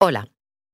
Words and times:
Hola, 0.00 0.28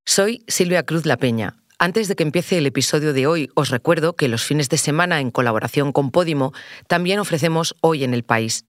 soy 0.05 0.45
Silvia 0.49 0.83
Cruz 0.85 1.07
La 1.07 1.17
Peña. 1.17 1.57
Antes 1.79 2.09
de 2.09 2.15
que 2.15 2.23
empiece 2.23 2.59
el 2.59 2.67
episodio 2.67 3.13
de 3.13 3.27
hoy, 3.27 3.51
os 3.55 3.71
recuerdo 3.71 4.15
que 4.15 4.29
los 4.29 4.45
fines 4.45 4.69
de 4.69 4.77
semana, 4.77 5.21
en 5.21 5.31
colaboración 5.31 5.93
con 5.93 6.11
Podimo, 6.11 6.53
también 6.89 7.19
ofrecemos 7.19 7.75
Hoy 7.81 8.05
en 8.05 8.15
el 8.15 8.23
País. 8.23 8.67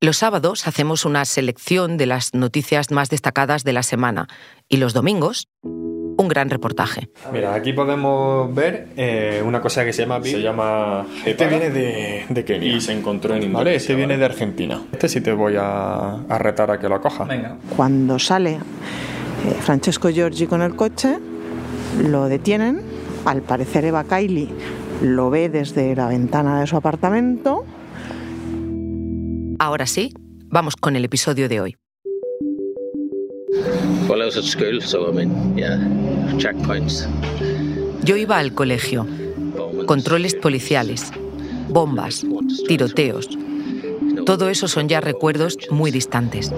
Los 0.00 0.18
sábados 0.18 0.66
hacemos 0.66 1.04
una 1.04 1.24
selección 1.24 1.96
de 1.96 2.06
las 2.06 2.34
noticias 2.34 2.90
más 2.90 3.08
destacadas 3.10 3.62
de 3.62 3.72
la 3.72 3.84
semana 3.84 4.26
y 4.68 4.78
los 4.78 4.92
domingos 4.92 5.46
un 5.62 6.28
gran 6.28 6.50
reportaje. 6.50 7.08
Mira, 7.32 7.54
aquí 7.54 7.72
podemos 7.72 8.52
ver 8.54 8.88
eh, 8.96 9.40
una 9.44 9.60
cosa 9.60 9.84
que 9.84 9.92
se 9.92 10.02
llama 10.02 10.20
Se 10.22 10.42
llama 10.42 11.06
Este 11.24 11.46
viene 11.46 11.70
de, 11.70 12.26
de 12.28 12.44
Kenia. 12.44 12.72
y 12.74 12.80
se 12.80 12.92
encontró 12.92 13.34
en 13.34 13.40
Vale, 13.40 13.46
Indonesia. 13.46 13.76
este 13.76 13.94
viene 13.94 14.18
de 14.18 14.24
Argentina. 14.24 14.82
Este 14.92 15.08
sí 15.08 15.20
te 15.20 15.32
voy 15.32 15.54
a, 15.56 16.16
a 16.28 16.38
retar 16.38 16.70
a 16.72 16.78
que 16.80 16.88
lo 16.88 17.00
coja. 17.00 17.26
Cuando 17.76 18.18
sale 18.18 18.58
eh, 19.44 19.54
Francesco 19.60 20.10
Giorgi 20.10 20.46
con 20.46 20.62
el 20.62 20.76
coche, 20.76 21.18
lo 22.02 22.26
detienen. 22.26 22.80
Al 23.24 23.42
parecer 23.42 23.84
Eva 23.84 24.04
Kaili 24.04 24.48
lo 25.02 25.30
ve 25.30 25.48
desde 25.48 25.94
la 25.94 26.08
ventana 26.08 26.60
de 26.60 26.66
su 26.66 26.76
apartamento. 26.76 27.64
Ahora 29.58 29.86
sí, 29.86 30.12
vamos 30.48 30.76
con 30.76 30.96
el 30.96 31.04
episodio 31.04 31.48
de 31.48 31.60
hoy. 31.60 31.76
Well, 34.08 34.22
I 34.22 34.24
was 34.24 34.36
at 34.36 34.44
school, 34.44 34.80
so 34.82 35.08
I 35.08 35.12
mean, 35.14 35.56
yeah, 35.56 35.78
checkpoints. 36.38 37.08
Yo 38.04 38.16
iba 38.16 38.38
al 38.38 38.52
colegio, 38.54 39.06
controles 39.86 40.34
policiales, 40.34 41.12
bombas, 41.68 42.26
tiroteos. 42.66 43.28
Todo 44.26 44.48
eso 44.48 44.68
son 44.68 44.88
ya 44.88 45.00
recuerdos 45.00 45.56
muy 45.70 45.90
distantes. 45.90 46.52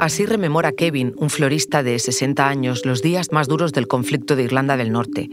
Así 0.00 0.24
rememora 0.24 0.72
Kevin, 0.72 1.12
un 1.18 1.28
florista 1.28 1.82
de 1.82 1.98
60 1.98 2.48
años, 2.48 2.86
los 2.86 3.02
días 3.02 3.32
más 3.32 3.48
duros 3.48 3.74
del 3.74 3.86
conflicto 3.86 4.34
de 4.34 4.44
Irlanda 4.44 4.78
del 4.78 4.92
Norte. 4.92 5.28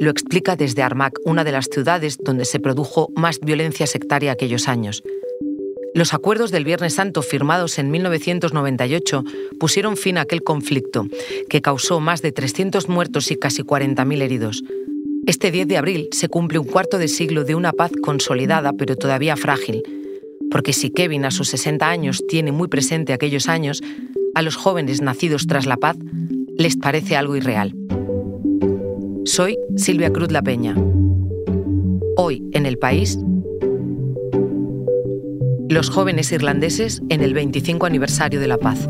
Lo 0.00 0.08
explica 0.08 0.56
desde 0.56 0.82
Armagh, 0.82 1.12
una 1.26 1.44
de 1.44 1.52
las 1.52 1.66
ciudades 1.66 2.16
donde 2.16 2.46
se 2.46 2.58
produjo 2.58 3.12
más 3.16 3.38
violencia 3.38 3.86
sectaria 3.86 4.32
aquellos 4.32 4.66
años. 4.66 5.02
Los 5.92 6.14
acuerdos 6.14 6.50
del 6.50 6.64
Viernes 6.64 6.94
Santo 6.94 7.20
firmados 7.20 7.78
en 7.78 7.90
1998 7.90 9.24
pusieron 9.60 9.98
fin 9.98 10.16
a 10.16 10.22
aquel 10.22 10.42
conflicto, 10.42 11.06
que 11.50 11.60
causó 11.60 12.00
más 12.00 12.22
de 12.22 12.32
300 12.32 12.88
muertos 12.88 13.30
y 13.30 13.36
casi 13.36 13.62
40.000 13.62 14.22
heridos. 14.22 14.64
Este 15.26 15.50
10 15.50 15.68
de 15.68 15.76
abril 15.76 16.08
se 16.12 16.30
cumple 16.30 16.58
un 16.58 16.66
cuarto 16.66 16.96
de 16.96 17.08
siglo 17.08 17.44
de 17.44 17.54
una 17.54 17.72
paz 17.72 17.90
consolidada 18.02 18.72
pero 18.72 18.96
todavía 18.96 19.36
frágil, 19.36 19.82
porque 20.50 20.72
si 20.72 20.90
Kevin 20.90 21.24
a 21.24 21.30
sus 21.30 21.48
60 21.48 21.88
años 21.88 22.24
tiene 22.28 22.52
muy 22.52 22.68
presente 22.68 23.12
aquellos 23.12 23.48
años, 23.48 23.82
a 24.34 24.42
los 24.42 24.56
jóvenes 24.56 25.00
nacidos 25.00 25.46
tras 25.46 25.66
la 25.66 25.76
paz 25.76 25.96
les 26.56 26.76
parece 26.76 27.16
algo 27.16 27.36
irreal. 27.36 27.74
Soy 29.24 29.58
Silvia 29.76 30.12
Cruz 30.12 30.32
La 30.32 30.42
Peña. 30.42 30.74
Hoy 32.16 32.42
en 32.52 32.66
el 32.66 32.78
país, 32.78 33.18
los 35.68 35.90
jóvenes 35.90 36.32
irlandeses 36.32 37.02
en 37.08 37.22
el 37.22 37.34
25 37.34 37.86
aniversario 37.86 38.40
de 38.40 38.48
la 38.48 38.58
paz. 38.58 38.88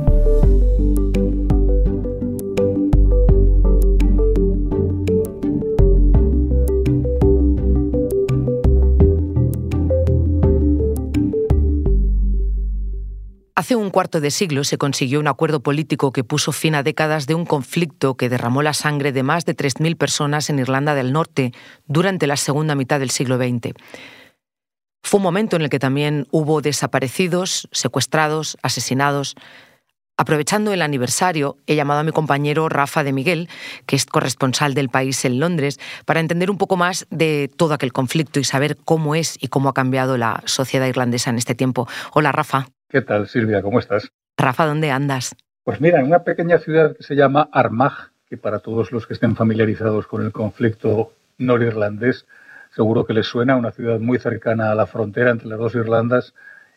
Un 13.89 13.93
cuarto 13.93 14.21
de 14.21 14.31
siglo 14.31 14.65
se 14.65 14.77
consiguió 14.77 15.19
un 15.19 15.29
acuerdo 15.29 15.61
político 15.61 16.13
que 16.13 16.23
puso 16.23 16.53
fin 16.53 16.75
a 16.75 16.83
décadas 16.83 17.27
de 17.27 17.35
un 17.35 17.47
conflicto 17.47 18.19
que 18.19 18.29
derramó 18.29 18.61
la 18.61 18.75
sangre 18.75 19.13
de 19.13 19.23
más 19.23 19.47
de 19.47 19.57
3.000 19.57 19.97
personas 19.97 20.51
en 20.51 20.59
Irlanda 20.59 20.95
del 20.95 21.11
Norte 21.11 21.55
durante 21.87 22.27
la 22.27 22.37
segunda 22.37 22.75
mitad 22.75 23.01
del 23.01 23.09
siglo 23.09 23.39
XX. 23.39 23.73
Fue 25.03 25.17
un 25.17 25.23
momento 25.23 25.57
en 25.57 25.63
el 25.63 25.71
que 25.71 25.79
también 25.79 26.27
hubo 26.31 26.61
desaparecidos, 26.61 27.67
secuestrados, 27.73 28.59
asesinados. 28.63 29.37
Aprovechando 30.19 30.75
el 30.75 30.83
aniversario, 30.83 31.57
he 31.67 31.75
llamado 31.75 32.01
a 32.01 32.05
mi 32.05 32.13
compañero 32.13 32.69
Rafa 32.69 33.05
de 33.05 33.15
Miguel, 33.15 33.49
que 33.87 33.97
es 33.97 34.05
corresponsal 34.05 34.75
del 34.75 34.91
país 34.91 35.25
en 35.25 35.41
Londres, 35.41 35.81
para 36.05 36.21
entender 36.21 36.51
un 36.51 36.59
poco 36.59 36.77
más 36.77 37.07
de 37.09 37.51
todo 37.57 37.73
aquel 37.73 37.95
conflicto 37.95 38.39
y 38.39 38.45
saber 38.45 38.77
cómo 38.85 39.15
es 39.15 39.39
y 39.41 39.49
cómo 39.49 39.71
ha 39.71 39.75
cambiado 39.75 40.19
la 40.19 40.43
sociedad 40.45 40.87
irlandesa 40.87 41.31
en 41.31 41.39
este 41.39 41.55
tiempo. 41.55 41.89
Hola, 42.13 42.33
Rafa. 42.33 42.69
¿Qué 42.91 43.03
tal, 43.03 43.29
Silvia? 43.29 43.61
¿Cómo 43.61 43.81
estás? 43.81 44.11
Rafa, 44.39 44.65
¿dónde 44.65 44.91
andas? 44.91 45.37
Pues 45.63 45.79
mira, 45.79 46.01
en 46.01 46.07
una 46.07 46.21
pequeña 46.21 46.59
ciudad 46.59 46.97
que 46.97 47.03
se 47.03 47.17
llama 47.17 47.51
Armagh, 47.53 48.13
que 48.27 48.39
para 48.39 48.61
todos 48.61 48.93
los 48.93 49.07
que 49.07 49.13
estén 49.13 49.37
familiarizados 49.37 50.07
con 50.07 50.25
el 50.25 50.33
conflicto 50.33 51.13
norirlandés, 51.37 52.25
seguro 52.75 53.05
que 53.05 53.13
les 53.13 53.27
suena, 53.27 53.57
una 53.57 53.73
ciudad 53.73 54.01
muy 54.01 54.19
cercana 54.19 54.71
a 54.71 54.75
la 54.75 54.87
frontera 54.87 55.31
entre 55.31 55.49
las 55.49 55.59
dos 55.59 55.75
Irlandas 55.75 56.33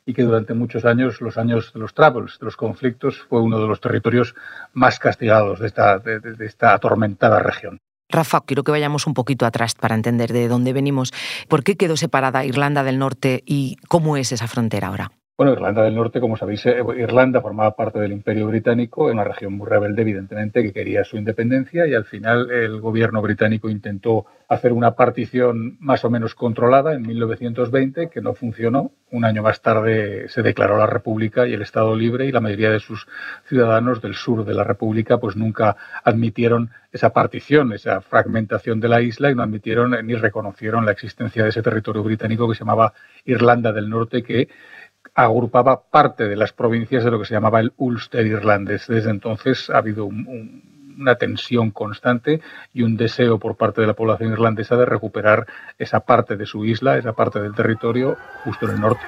y 0.05 0.13
que 0.13 0.23
durante 0.23 0.53
muchos 0.53 0.83
años, 0.83 1.21
los 1.21 1.37
años 1.37 1.71
de 1.71 1.79
los 1.79 1.93
troubles, 1.93 2.37
de 2.39 2.45
los 2.45 2.57
conflictos, 2.57 3.21
fue 3.29 3.41
uno 3.41 3.61
de 3.61 3.67
los 3.67 3.79
territorios 3.79 4.35
más 4.73 4.99
castigados 4.99 5.61
de 5.61 5.67
esta, 5.67 5.97
de, 5.99 6.19
de 6.19 6.45
esta 6.45 6.73
atormentada 6.73 7.39
región. 7.39 7.77
Rafa, 8.09 8.41
quiero 8.45 8.65
que 8.65 8.71
vayamos 8.71 9.07
un 9.07 9.13
poquito 9.13 9.45
atrás 9.45 9.75
para 9.75 9.95
entender 9.95 10.33
de 10.33 10.49
dónde 10.49 10.73
venimos. 10.73 11.13
¿Por 11.47 11.63
qué 11.63 11.77
quedó 11.77 11.95
separada 11.95 12.43
Irlanda 12.43 12.83
del 12.83 12.99
Norte 12.99 13.43
y 13.45 13.77
cómo 13.87 14.17
es 14.17 14.33
esa 14.33 14.47
frontera 14.47 14.89
ahora? 14.89 15.11
Bueno, 15.41 15.53
Irlanda 15.53 15.81
del 15.81 15.95
Norte, 15.95 16.19
como 16.19 16.37
sabéis, 16.37 16.63
eh, 16.67 16.83
Irlanda 16.99 17.41
formaba 17.41 17.75
parte 17.75 17.97
del 17.97 18.11
Imperio 18.11 18.45
Británico, 18.45 19.09
en 19.09 19.15
una 19.15 19.23
región 19.23 19.53
muy 19.53 19.67
rebelde, 19.67 20.03
evidentemente, 20.03 20.61
que 20.61 20.71
quería 20.71 21.03
su 21.03 21.17
independencia 21.17 21.87
y 21.87 21.95
al 21.95 22.05
final 22.05 22.51
el 22.51 22.79
gobierno 22.79 23.23
británico 23.23 23.67
intentó 23.67 24.27
hacer 24.47 24.71
una 24.71 24.91
partición 24.91 25.77
más 25.79 26.05
o 26.05 26.11
menos 26.11 26.35
controlada 26.35 26.93
en 26.93 27.01
1920, 27.01 28.11
que 28.11 28.21
no 28.21 28.35
funcionó. 28.35 28.91
Un 29.09 29.25
año 29.25 29.41
más 29.41 29.61
tarde 29.61 30.29
se 30.29 30.43
declaró 30.43 30.77
la 30.77 30.85
República 30.85 31.47
y 31.47 31.53
el 31.53 31.63
Estado 31.63 31.95
libre 31.95 32.27
y 32.27 32.31
la 32.31 32.39
mayoría 32.39 32.69
de 32.69 32.79
sus 32.79 33.07
ciudadanos 33.47 33.99
del 33.99 34.13
sur 34.13 34.45
de 34.45 34.53
la 34.53 34.63
República 34.63 35.17
pues 35.17 35.35
nunca 35.35 35.75
admitieron 36.03 36.69
esa 36.91 37.11
partición, 37.11 37.71
esa 37.73 38.01
fragmentación 38.01 38.79
de 38.79 38.89
la 38.89 39.01
isla 39.01 39.31
y 39.31 39.35
no 39.35 39.43
admitieron 39.43 39.95
ni 40.05 40.15
reconocieron 40.15 40.85
la 40.85 40.91
existencia 40.91 41.43
de 41.43 41.49
ese 41.49 41.61
territorio 41.61 42.03
británico 42.03 42.47
que 42.47 42.55
se 42.55 42.59
llamaba 42.59 42.93
Irlanda 43.25 43.71
del 43.71 43.89
Norte, 43.89 44.23
que 44.23 44.49
agrupaba 45.23 45.81
parte 45.81 46.27
de 46.27 46.35
las 46.35 46.53
provincias 46.53 47.03
de 47.03 47.11
lo 47.11 47.19
que 47.19 47.25
se 47.25 47.33
llamaba 47.33 47.59
el 47.59 47.73
Ulster 47.77 48.25
irlandés. 48.25 48.87
Desde 48.87 49.09
entonces 49.09 49.69
ha 49.69 49.77
habido 49.77 50.05
un, 50.05 50.27
un, 50.27 50.95
una 50.99 51.15
tensión 51.15 51.71
constante 51.71 52.41
y 52.73 52.83
un 52.83 52.97
deseo 52.97 53.39
por 53.39 53.55
parte 53.55 53.81
de 53.81 53.87
la 53.87 53.93
población 53.93 54.31
irlandesa 54.31 54.75
de 54.75 54.85
recuperar 54.85 55.47
esa 55.77 56.01
parte 56.01 56.37
de 56.37 56.45
su 56.45 56.65
isla, 56.65 56.97
esa 56.97 57.13
parte 57.13 57.41
del 57.41 57.53
territorio 57.53 58.17
justo 58.43 58.65
en 58.65 58.71
el 58.75 58.81
norte. 58.81 59.05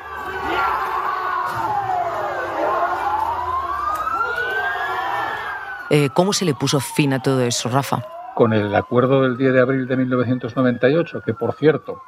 Eh, 5.90 6.10
¿Cómo 6.12 6.34
se 6.34 6.46
le 6.46 6.56
puso 6.56 6.80
fin 6.80 7.14
a 7.14 7.22
todo 7.22 7.42
eso, 7.42 7.70
Rafa? 7.70 8.04
Con 8.34 8.52
el 8.52 8.74
acuerdo 8.74 9.22
del 9.22 9.38
10 9.38 9.54
de 9.54 9.60
abril 9.60 9.88
de 9.88 9.96
1998, 9.96 11.22
que 11.22 11.36
por 11.36 11.54
cierto, 11.54 12.02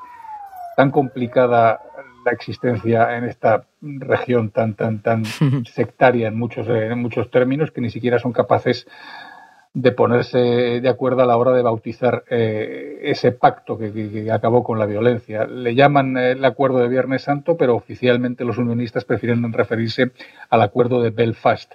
tan 0.76 0.90
complicada 0.90 1.80
la 2.26 2.32
existencia 2.32 3.16
en 3.18 3.24
esta 3.26 3.66
región 3.82 4.50
tan 4.50 4.74
tan 4.74 5.02
tan 5.02 5.24
sectaria 5.66 6.28
en 6.28 6.38
muchos 6.38 6.68
en 6.68 7.00
muchos 7.00 7.30
términos 7.32 7.72
que 7.72 7.82
ni 7.82 7.90
siquiera 7.90 8.20
son 8.20 8.34
capaces 8.34 8.88
de 9.76 9.92
ponerse 9.92 10.38
de 10.40 10.90
acuerdo 10.90 11.22
a 11.22 11.26
la 11.26 11.36
hora 11.36 11.52
de 11.52 11.62
bautizar 11.62 12.24
eh, 12.30 13.00
ese 13.04 13.34
pacto 13.34 13.78
que, 13.78 13.92
que, 13.92 14.10
que, 14.10 14.32
acabó 14.32 14.64
con 14.64 14.80
la 14.80 14.86
violencia. 14.86 15.46
Le 15.46 15.76
llaman 15.76 16.18
eh, 16.18 16.32
el 16.32 16.46
acuerdo 16.46 16.80
de 16.80 16.88
Viernes 16.88 17.24
Santo, 17.24 17.58
pero 17.58 17.76
oficialmente 17.76 18.46
los 18.46 18.58
unionistas 18.58 19.04
prefieren 19.04 19.52
referirse 19.52 20.12
al 20.50 20.62
acuerdo 20.62 21.02
de 21.02 21.10
Belfast. 21.10 21.74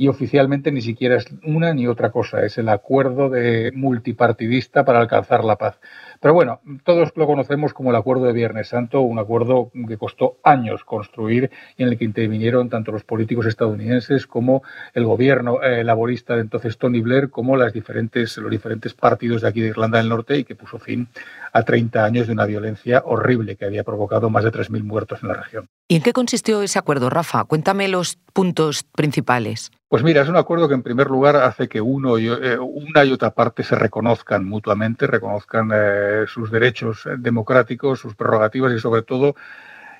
Y 0.00 0.08
oficialmente 0.08 0.72
ni 0.72 0.80
siquiera 0.80 1.16
es 1.16 1.26
una 1.44 1.74
ni 1.74 1.86
otra 1.86 2.10
cosa, 2.10 2.42
es 2.46 2.56
el 2.56 2.70
acuerdo 2.70 3.30
multipartidista 3.74 4.82
para 4.82 4.98
alcanzar 4.98 5.44
la 5.44 5.56
paz. 5.56 5.78
Pero 6.20 6.32
bueno, 6.32 6.62
todos 6.84 7.12
lo 7.16 7.26
conocemos 7.26 7.74
como 7.74 7.90
el 7.90 7.96
Acuerdo 7.96 8.24
de 8.24 8.32
Viernes 8.32 8.68
Santo, 8.68 9.02
un 9.02 9.18
acuerdo 9.18 9.70
que 9.86 9.98
costó 9.98 10.38
años 10.42 10.84
construir 10.84 11.50
y 11.76 11.82
en 11.82 11.90
el 11.90 11.98
que 11.98 12.06
intervinieron 12.06 12.70
tanto 12.70 12.92
los 12.92 13.04
políticos 13.04 13.44
estadounidenses 13.44 14.26
como 14.26 14.62
el 14.94 15.04
gobierno 15.04 15.62
eh, 15.62 15.84
laborista 15.84 16.34
de 16.34 16.40
entonces 16.40 16.78
Tony 16.78 17.02
Blair, 17.02 17.28
como 17.28 17.58
las 17.58 17.74
diferentes, 17.74 18.38
los 18.38 18.50
diferentes 18.50 18.94
partidos 18.94 19.42
de 19.42 19.48
aquí 19.48 19.60
de 19.60 19.68
Irlanda 19.68 19.98
del 19.98 20.08
Norte 20.08 20.38
y 20.38 20.44
que 20.44 20.54
puso 20.54 20.78
fin 20.78 21.08
a 21.52 21.62
30 21.62 22.02
años 22.02 22.26
de 22.26 22.32
una 22.32 22.46
violencia 22.46 23.02
horrible 23.04 23.56
que 23.56 23.66
había 23.66 23.84
provocado 23.84 24.30
más 24.30 24.44
de 24.44 24.52
3.000 24.52 24.82
muertos 24.82 25.22
en 25.22 25.28
la 25.28 25.34
región. 25.34 25.66
¿Y 25.88 25.96
en 25.96 26.02
qué 26.02 26.12
consistió 26.12 26.62
ese 26.62 26.78
acuerdo, 26.78 27.10
Rafa? 27.10 27.44
Cuéntame 27.44 27.88
los 27.88 28.16
puntos 28.32 28.84
principales. 28.84 29.72
Pues 29.90 30.04
mira, 30.04 30.22
es 30.22 30.28
un 30.28 30.36
acuerdo 30.36 30.68
que 30.68 30.74
en 30.74 30.84
primer 30.84 31.08
lugar 31.08 31.34
hace 31.34 31.68
que 31.68 31.80
uno 31.80 32.16
y, 32.16 32.28
eh, 32.28 32.56
una 32.60 33.04
y 33.04 33.10
otra 33.10 33.32
parte 33.34 33.64
se 33.64 33.74
reconozcan 33.74 34.44
mutuamente, 34.44 35.08
reconozcan 35.08 35.72
eh, 35.74 36.26
sus 36.28 36.52
derechos 36.52 37.08
democráticos, 37.18 37.98
sus 37.98 38.14
prerrogativas 38.14 38.72
y 38.72 38.78
sobre 38.78 39.02
todo 39.02 39.34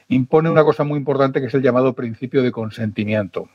impone 0.09 0.49
una 0.49 0.63
cosa 0.65 0.85
muy 0.85 0.97
importante 0.99 1.41
que 1.41 1.49
es 1.49 1.55
el 1.55 1.63
llamado 1.63 1.95
principio 1.95 2.43
de 2.45 2.53
consentimiento. 2.53 3.49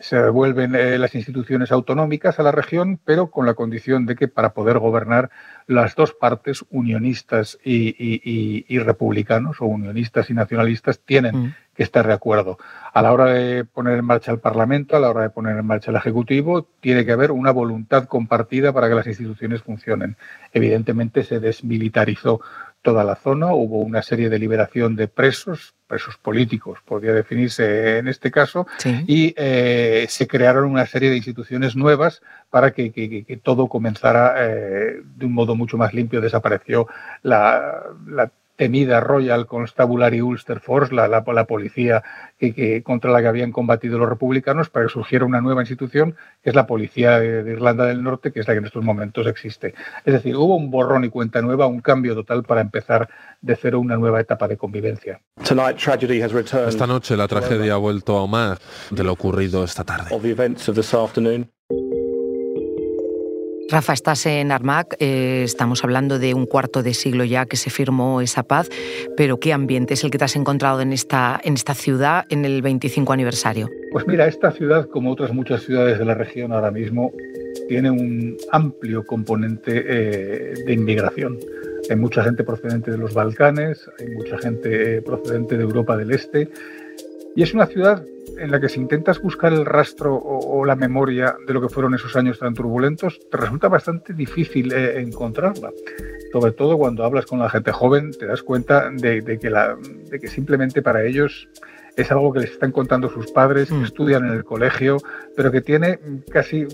Se 0.00 0.16
devuelven 0.16 0.74
eh, 0.74 0.98
las 0.98 1.14
instituciones 1.14 1.70
autonómicas 1.70 2.38
a 2.40 2.42
la 2.42 2.52
región, 2.52 2.98
pero 3.04 3.30
con 3.30 3.46
la 3.46 3.54
condición 3.54 4.06
de 4.06 4.16
que 4.16 4.28
para 4.28 4.54
poder 4.54 4.78
gobernar 4.78 5.30
las 5.66 5.94
dos 5.94 6.14
partes, 6.14 6.64
unionistas 6.70 7.58
y, 7.62 8.78
republicanos, 8.78 9.60
o 9.60 9.66
unionistas 9.66 10.30
y 10.30 10.34
nacionalistas, 10.34 11.00
tienen 11.00 11.36
mm. 11.36 11.54
que 11.74 11.82
estar 11.82 12.06
de 12.06 12.14
acuerdo. 12.14 12.58
A 12.92 13.02
la 13.02 13.12
hora 13.12 13.26
de 13.26 13.64
poner 13.64 13.98
en 13.98 14.04
marcha 14.06 14.32
el 14.32 14.40
Parlamento, 14.40 14.96
a 14.96 15.00
la 15.00 15.10
hora 15.10 15.22
de 15.22 15.30
poner 15.30 15.56
en 15.56 15.66
marcha 15.66 15.90
el 15.90 15.96
Ejecutivo, 15.98 16.66
tiene 16.80 17.04
que 17.04 17.12
haber 17.12 17.30
una 17.30 17.50
voluntad 17.50 18.06
compartida 18.06 18.72
para 18.72 18.88
que 18.88 18.94
las 18.94 19.06
instituciones 19.06 19.62
funcionen. 19.62 20.16
Evidentemente 20.52 21.22
se 21.24 21.40
desmilitarizó 21.40 22.40
toda 22.82 23.04
la 23.04 23.16
zona, 23.16 23.52
hubo 23.52 23.80
una 23.80 24.02
serie 24.02 24.30
de 24.30 24.38
liberación 24.38 24.96
de 24.96 25.08
presos, 25.08 25.74
presos 25.90 26.16
políticos, 26.16 26.78
podría 26.84 27.12
definirse 27.12 27.98
en 27.98 28.06
este 28.06 28.30
caso, 28.30 28.64
y 29.08 29.34
eh, 29.36 30.06
se 30.08 30.28
crearon 30.28 30.70
una 30.70 30.86
serie 30.86 31.10
de 31.10 31.16
instituciones 31.16 31.74
nuevas 31.74 32.22
para 32.48 32.70
que, 32.70 33.40
todo 33.42 33.66
comenzara 33.66 34.34
eh, 34.38 35.02
de 35.16 35.26
un 35.26 35.32
modo 35.32 35.56
mucho 35.56 35.76
más 35.76 35.92
limpio. 35.92 36.20
Desapareció 36.20 36.86
la, 37.22 37.82
la 38.06 38.30
temida 38.60 39.00
Royal 39.00 39.46
Constabulary 39.46 40.20
Ulster 40.20 40.60
Force, 40.60 40.94
la, 40.94 41.08
la, 41.08 41.44
policía 41.46 42.02
que, 42.38 42.82
contra 42.82 43.10
la 43.10 43.22
que 43.22 43.28
habían 43.28 43.52
combatido 43.52 43.96
los 43.98 44.06
republicanos, 44.06 44.68
para 44.68 44.84
que 44.84 44.92
surgiera 44.92 45.24
una 45.24 45.40
nueva 45.40 45.62
institución, 45.62 46.14
que 46.42 46.50
es 46.50 46.54
la 46.54 46.66
Policía 46.66 47.18
de, 47.18 47.52
Irlanda 47.52 47.86
del 47.86 48.02
Norte, 48.02 48.32
que 48.32 48.40
es 48.40 48.46
la 48.46 48.52
que 48.52 48.58
en 48.58 48.66
estos 48.66 48.84
momentos 48.84 49.26
existe. 49.26 49.72
Es 50.04 50.12
decir, 50.12 50.36
hubo 50.36 50.56
un 50.56 50.70
borrón 50.70 51.04
y 51.04 51.08
cuenta 51.08 51.40
nueva, 51.40 51.66
un 51.66 51.80
cambio 51.80 52.14
total 52.14 52.42
para 52.42 52.60
empezar 52.60 53.08
de 53.40 53.56
cero 53.56 53.80
una 53.80 53.96
nueva 53.96 54.20
etapa 54.20 54.46
de 54.46 54.58
convivencia. 54.58 55.22
Esta 56.68 56.86
noche 56.86 57.16
la 57.16 57.28
tragedia 57.28 57.72
ha 57.72 57.78
vuelto 57.78 58.18
a 58.18 58.24
Omar 58.24 58.58
de 58.90 59.04
lo 59.04 59.12
ocurrido 59.12 59.64
esta 59.64 59.84
tarde. 59.84 60.14
Rafa, 63.70 63.92
estás 63.92 64.26
en 64.26 64.50
Armagh, 64.50 64.96
eh, 64.98 65.42
estamos 65.44 65.84
hablando 65.84 66.18
de 66.18 66.34
un 66.34 66.46
cuarto 66.46 66.82
de 66.82 66.92
siglo 66.92 67.22
ya 67.22 67.46
que 67.46 67.56
se 67.56 67.70
firmó 67.70 68.20
esa 68.20 68.42
paz, 68.42 68.68
pero 69.16 69.38
¿qué 69.38 69.52
ambiente 69.52 69.94
es 69.94 70.02
el 70.02 70.10
que 70.10 70.18
te 70.18 70.24
has 70.24 70.34
encontrado 70.34 70.80
en 70.80 70.92
esta, 70.92 71.40
en 71.44 71.54
esta 71.54 71.74
ciudad 71.74 72.24
en 72.30 72.44
el 72.44 72.62
25 72.62 73.12
aniversario? 73.12 73.70
Pues 73.92 74.08
mira, 74.08 74.26
esta 74.26 74.50
ciudad, 74.50 74.88
como 74.88 75.12
otras 75.12 75.32
muchas 75.32 75.62
ciudades 75.62 76.00
de 76.00 76.04
la 76.04 76.14
región 76.14 76.52
ahora 76.52 76.72
mismo, 76.72 77.12
tiene 77.68 77.92
un 77.92 78.36
amplio 78.50 79.06
componente 79.06 79.84
eh, 79.86 80.54
de 80.66 80.72
inmigración. 80.72 81.38
Hay 81.88 81.96
mucha 81.96 82.24
gente 82.24 82.42
procedente 82.42 82.90
de 82.90 82.98
los 82.98 83.14
Balcanes, 83.14 83.88
hay 84.00 84.08
mucha 84.08 84.36
gente 84.38 85.00
procedente 85.02 85.56
de 85.56 85.62
Europa 85.62 85.96
del 85.96 86.10
Este, 86.10 86.48
y 87.36 87.42
es 87.42 87.54
una 87.54 87.66
ciudad 87.66 88.04
en 88.38 88.50
la 88.50 88.60
que 88.60 88.68
si 88.68 88.80
intentas 88.80 89.20
buscar 89.20 89.52
el 89.52 89.64
rastro 89.64 90.16
o, 90.16 90.64
la 90.64 90.76
memoria 90.76 91.36
de 91.46 91.52
lo 91.52 91.60
que 91.60 91.68
fueron 91.68 91.94
esos 91.94 92.16
años 92.16 92.38
tan 92.38 92.54
turbulentos, 92.54 93.18
te 93.30 93.36
resulta 93.36 93.68
bastante 93.68 94.12
difícil 94.12 94.72
eh, 94.72 95.00
encontrarla. 95.00 95.70
Sobre 96.32 96.52
todo 96.52 96.78
cuando 96.78 97.04
hablas 97.04 97.26
con 97.26 97.38
la 97.38 97.50
gente 97.50 97.72
joven, 97.72 98.12
te 98.12 98.26
das 98.26 98.42
cuenta 98.42 98.90
de, 98.90 99.38
que, 99.40 99.50
la, 99.50 99.76
de 100.10 100.18
que 100.18 100.28
simplemente 100.28 100.80
para 100.80 101.04
ellos 101.04 101.48
es 101.96 102.10
algo 102.10 102.32
que 102.32 102.40
les 102.40 102.52
están 102.52 102.72
contando 102.72 103.08
sus 103.10 103.30
padres, 103.32 103.68
que 103.68 103.74
mm. 103.74 103.84
estudian 103.84 104.26
en 104.26 104.32
el 104.32 104.44
colegio, 104.44 104.98
pero 105.36 105.50
que 105.50 105.60
tiene 105.60 105.98
casi 106.30 106.66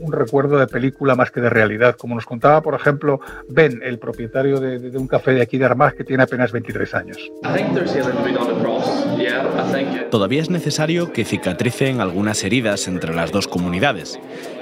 un 0.00 0.12
recuerdo 0.12 0.58
de 0.58 0.66
película 0.66 1.14
más 1.14 1.30
que 1.30 1.40
de 1.40 1.50
realidad. 1.50 1.96
Como 1.96 2.14
nos 2.14 2.26
contaba, 2.26 2.62
por 2.62 2.74
ejemplo, 2.74 3.20
Ben, 3.48 3.80
el 3.82 3.98
propietario 3.98 4.60
de, 4.60 4.96
un 4.96 5.08
café 5.08 5.32
de 5.32 5.42
aquí 5.42 5.58
de 5.58 5.64
Armagh, 5.64 5.94
que 5.94 6.04
tiene 6.04 6.22
apenas 6.22 6.52
23 6.52 6.94
años. 6.94 7.32
Todavía 10.10 10.42
es 10.42 10.50
necesario 10.50 11.12
que 11.12 11.24
cicatricen 11.24 12.00
algunas 12.00 12.44
heridas 12.44 12.86
entre 12.88 13.14
las 13.14 13.32
dos 13.32 13.48
comunidades. 13.48 14.18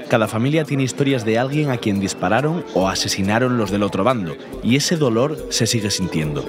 Cada 0.08 0.28
familia 0.28 0.64
tiene 0.64 0.82
historias 0.82 1.24
de 1.24 1.38
alguien 1.38 1.70
a 1.70 1.76
quien 1.76 2.00
dispararon 2.00 2.64
o 2.74 2.88
asesinaron 2.88 3.58
los 3.58 3.70
del 3.70 3.82
otro 3.82 4.04
bando, 4.04 4.36
y 4.62 4.76
ese 4.76 4.96
dolor 4.96 5.46
se 5.50 5.66
sigue 5.66 5.90
sintiendo. 5.90 6.44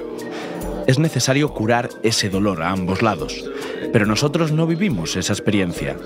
Es 0.86 0.98
necesario 0.98 1.48
curar 1.48 1.88
ese 2.02 2.28
dolor 2.28 2.62
a 2.62 2.70
ambos 2.70 3.02
lados, 3.02 3.44
pero 3.92 4.06
nosotros 4.06 4.50
no 4.50 4.66
vivimos 4.66 5.16
esa 5.16 5.32
experiencia. 5.32 5.96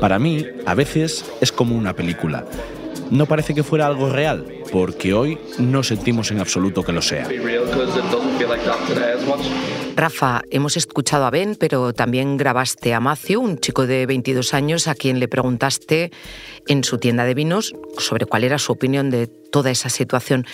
Para 0.00 0.18
mí, 0.18 0.44
a 0.64 0.74
veces 0.74 1.24
es 1.40 1.52
como 1.52 1.76
una 1.76 1.94
película. 1.94 2.44
No 3.10 3.26
parece 3.26 3.54
que 3.54 3.62
fuera 3.62 3.86
algo 3.86 4.10
real, 4.10 4.46
porque 4.72 5.14
hoy 5.14 5.38
no 5.58 5.82
sentimos 5.82 6.30
en 6.30 6.40
absoluto 6.40 6.82
que 6.82 6.92
lo 6.92 7.02
sea. 7.02 7.28
Rafa, 9.94 10.42
hemos 10.50 10.76
escuchado 10.76 11.24
a 11.24 11.30
Ben, 11.30 11.56
pero 11.58 11.92
también 11.92 12.36
grabaste 12.36 12.92
a 12.92 13.00
Matthew, 13.00 13.40
un 13.40 13.58
chico 13.58 13.86
de 13.86 14.06
22 14.06 14.54
años 14.54 14.88
a 14.88 14.94
quien 14.94 15.20
le 15.20 15.28
preguntaste 15.28 16.10
en 16.66 16.84
su 16.84 16.98
tienda 16.98 17.24
de 17.24 17.34
vinos 17.34 17.74
sobre 17.98 18.26
cuál 18.26 18.44
era 18.44 18.58
su 18.58 18.72
opinión 18.72 19.10
de 19.10 19.26
toda 19.26 19.70
esa 19.70 19.88
situación 19.88 20.44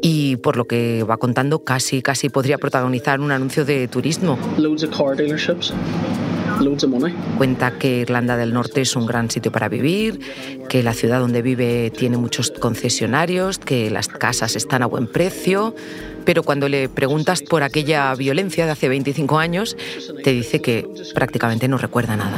y 0.00 0.36
por 0.36 0.56
lo 0.56 0.66
que 0.66 1.04
va 1.04 1.16
contando 1.16 1.64
casi 1.64 2.02
casi 2.02 2.28
podría 2.28 2.58
protagonizar 2.58 3.20
un 3.20 3.30
anuncio 3.30 3.64
de 3.64 3.88
turismo. 3.88 4.38
Cuenta 7.36 7.78
que 7.78 7.98
Irlanda 7.98 8.36
del 8.36 8.52
Norte 8.52 8.80
es 8.80 8.96
un 8.96 9.06
gran 9.06 9.30
sitio 9.30 9.52
para 9.52 9.68
vivir, 9.68 10.20
que 10.68 10.82
la 10.82 10.92
ciudad 10.92 11.20
donde 11.20 11.42
vive 11.42 11.90
tiene 11.90 12.16
muchos 12.16 12.50
concesionarios, 12.50 13.58
que 13.58 13.90
las 13.90 14.08
casas 14.08 14.56
están 14.56 14.82
a 14.82 14.86
buen 14.86 15.06
precio, 15.06 15.74
pero 16.24 16.42
cuando 16.42 16.68
le 16.68 16.88
preguntas 16.88 17.42
por 17.42 17.62
aquella 17.62 18.14
violencia 18.14 18.64
de 18.64 18.72
hace 18.72 18.88
25 18.88 19.38
años, 19.38 19.76
te 20.22 20.32
dice 20.32 20.60
que 20.60 20.88
prácticamente 21.14 21.68
no 21.68 21.78
recuerda 21.78 22.16
nada. 22.16 22.36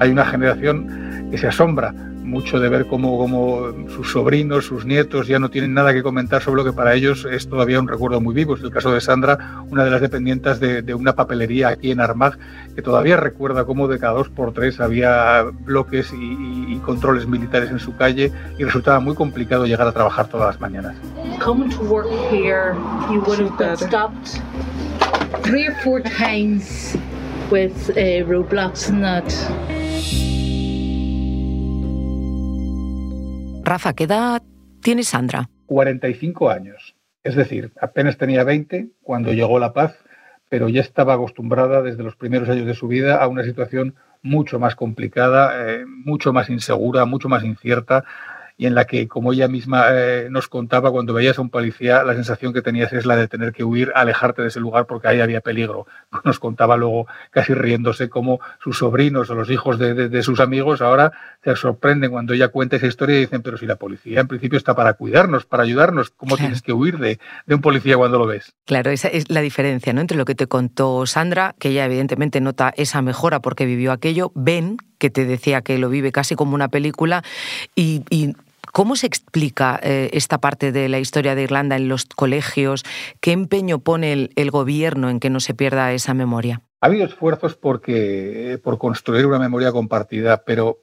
Hay 0.00 0.10
una 0.10 0.24
generación 0.24 1.28
que 1.30 1.38
se 1.38 1.46
asombra 1.46 1.94
mucho 2.28 2.60
de 2.60 2.68
ver 2.68 2.86
cómo, 2.86 3.72
sus 3.88 4.12
sobrinos, 4.12 4.66
sus 4.66 4.84
nietos 4.84 5.26
ya 5.26 5.38
no 5.38 5.50
tienen 5.50 5.74
nada 5.74 5.92
que 5.92 6.02
comentar 6.02 6.42
sobre 6.42 6.62
lo 6.62 6.70
que 6.70 6.76
para 6.76 6.94
ellos 6.94 7.26
es 7.30 7.48
todavía 7.48 7.80
un 7.80 7.88
recuerdo 7.88 8.20
muy 8.20 8.34
vivo. 8.34 8.54
Es 8.54 8.62
el 8.62 8.70
caso 8.70 8.92
de 8.92 9.00
Sandra, 9.00 9.62
una 9.70 9.84
de 9.84 9.90
las 9.90 10.00
dependientes 10.00 10.60
de, 10.60 10.94
una 10.94 11.14
papelería 11.14 11.68
aquí 11.68 11.90
en 11.90 12.00
Armagh, 12.00 12.38
que 12.74 12.82
todavía 12.82 13.16
recuerda 13.16 13.64
cómo 13.64 13.88
de 13.88 13.98
cada 13.98 14.14
dos 14.14 14.28
por 14.28 14.52
tres 14.52 14.80
había 14.80 15.44
bloques 15.64 16.12
y, 16.12 16.78
controles 16.84 17.26
militares 17.26 17.70
en 17.70 17.80
su 17.80 17.96
calle 17.96 18.32
y 18.56 18.64
resultaba 18.64 18.98
muy 19.00 19.14
complicado 19.14 19.66
llegar 19.66 19.86
a 19.86 19.92
trabajar 19.92 20.28
todas 20.28 20.46
las 20.46 20.60
mañanas. 20.60 20.96
Rafa, 33.68 33.92
¿qué 33.92 34.04
edad 34.04 34.42
tiene 34.80 35.02
Sandra? 35.02 35.50
45 35.66 36.48
años. 36.48 36.96
Es 37.22 37.36
decir, 37.36 37.70
apenas 37.78 38.16
tenía 38.16 38.42
20 38.42 38.88
cuando 39.02 39.34
llegó 39.34 39.58
la 39.58 39.74
paz, 39.74 39.94
pero 40.48 40.70
ya 40.70 40.80
estaba 40.80 41.12
acostumbrada 41.12 41.82
desde 41.82 42.02
los 42.02 42.16
primeros 42.16 42.48
años 42.48 42.64
de 42.64 42.72
su 42.72 42.88
vida 42.88 43.22
a 43.22 43.28
una 43.28 43.44
situación 43.44 43.94
mucho 44.22 44.58
más 44.58 44.74
complicada, 44.74 45.68
eh, 45.68 45.84
mucho 45.86 46.32
más 46.32 46.48
insegura, 46.48 47.04
mucho 47.04 47.28
más 47.28 47.44
incierta, 47.44 48.04
y 48.60 48.66
en 48.66 48.74
la 48.74 48.86
que, 48.86 49.06
como 49.06 49.32
ella 49.32 49.46
misma 49.46 49.86
eh, 49.92 50.26
nos 50.30 50.48
contaba, 50.48 50.90
cuando 50.90 51.14
veías 51.14 51.38
a 51.38 51.42
un 51.42 51.48
policía, 51.48 52.02
la 52.02 52.14
sensación 52.14 52.52
que 52.52 52.60
tenías 52.60 52.92
es 52.92 53.06
la 53.06 53.14
de 53.14 53.28
tener 53.28 53.52
que 53.52 53.62
huir, 53.62 53.92
alejarte 53.94 54.42
de 54.42 54.48
ese 54.48 54.58
lugar 54.58 54.86
porque 54.86 55.06
ahí 55.06 55.20
había 55.20 55.40
peligro. 55.40 55.86
Nos 56.24 56.40
contaba 56.40 56.76
luego, 56.76 57.06
casi 57.30 57.54
riéndose, 57.54 58.08
cómo 58.08 58.40
sus 58.60 58.78
sobrinos 58.78 59.30
o 59.30 59.36
los 59.36 59.48
hijos 59.48 59.78
de, 59.78 60.22
sus 60.24 60.40
amigos 60.40 60.82
ahora 60.82 61.12
se 61.44 61.54
sorprenden 61.54 62.10
cuando 62.10 62.34
ella 62.34 62.48
cuenta 62.48 62.74
esa 62.74 62.88
historia 62.88 63.16
y 63.16 63.20
dicen, 63.20 63.42
pero 63.42 63.56
si 63.56 63.64
la 63.64 63.76
policía 63.76 64.20
en 64.20 64.26
principio 64.26 64.56
está 64.56 64.74
para 64.74 64.94
cuidarnos, 64.94 65.46
para 65.46 65.62
ayudarnos, 65.62 66.10
¿cómo 66.10 66.36
tienes 66.36 66.60
que 66.60 66.72
huir 66.72 66.98
de, 66.98 67.20
de 67.46 67.54
un 67.54 67.60
policía 67.60 67.96
cuando 67.96 68.18
lo 68.18 68.26
ves? 68.26 68.54
Claro, 68.64 68.90
esa 68.90 69.06
es 69.06 69.30
la 69.30 69.40
diferencia 69.40 69.92
¿no? 69.92 70.00
entre 70.00 70.16
lo 70.16 70.24
que 70.24 70.34
te 70.34 70.48
contó 70.48 71.06
Sandra, 71.06 71.54
que 71.60 71.68
ella 71.68 71.84
evidentemente 71.84 72.40
nota 72.40 72.74
esa 72.76 73.02
mejora 73.02 73.38
porque 73.40 73.66
vivió 73.66 73.92
aquello, 73.92 74.32
Ben, 74.34 74.78
que 74.98 75.10
te 75.10 75.24
decía 75.24 75.62
que 75.62 75.78
lo 75.78 75.88
vive 75.90 76.10
casi 76.10 76.34
como 76.34 76.56
una 76.56 76.68
película, 76.68 77.22
y, 77.76 78.02
y 78.10 78.34
¿Cómo 78.78 78.94
se 78.94 79.08
explica 79.08 79.80
eh, 79.82 80.08
esta 80.12 80.38
parte 80.38 80.70
de 80.70 80.88
la 80.88 81.00
historia 81.00 81.34
de 81.34 81.42
Irlanda 81.42 81.74
en 81.74 81.88
los 81.88 82.04
colegios? 82.04 82.84
¿Qué 83.20 83.32
empeño 83.32 83.80
pone 83.80 84.30
el, 84.36 84.50
gobierno 84.52 85.10
en 85.10 85.18
que 85.18 85.30
no 85.30 85.40
se 85.40 85.52
pierda 85.52 85.92
esa 85.92 86.14
memoria? 86.14 86.62
Ha 86.80 86.86
habido 86.86 87.04
esfuerzos 87.04 87.56
porque, 87.56 88.60
por 88.62 88.78
construir 88.78 89.26
una 89.26 89.40
memoria 89.40 89.72
compartida, 89.72 90.44
pero 90.44 90.78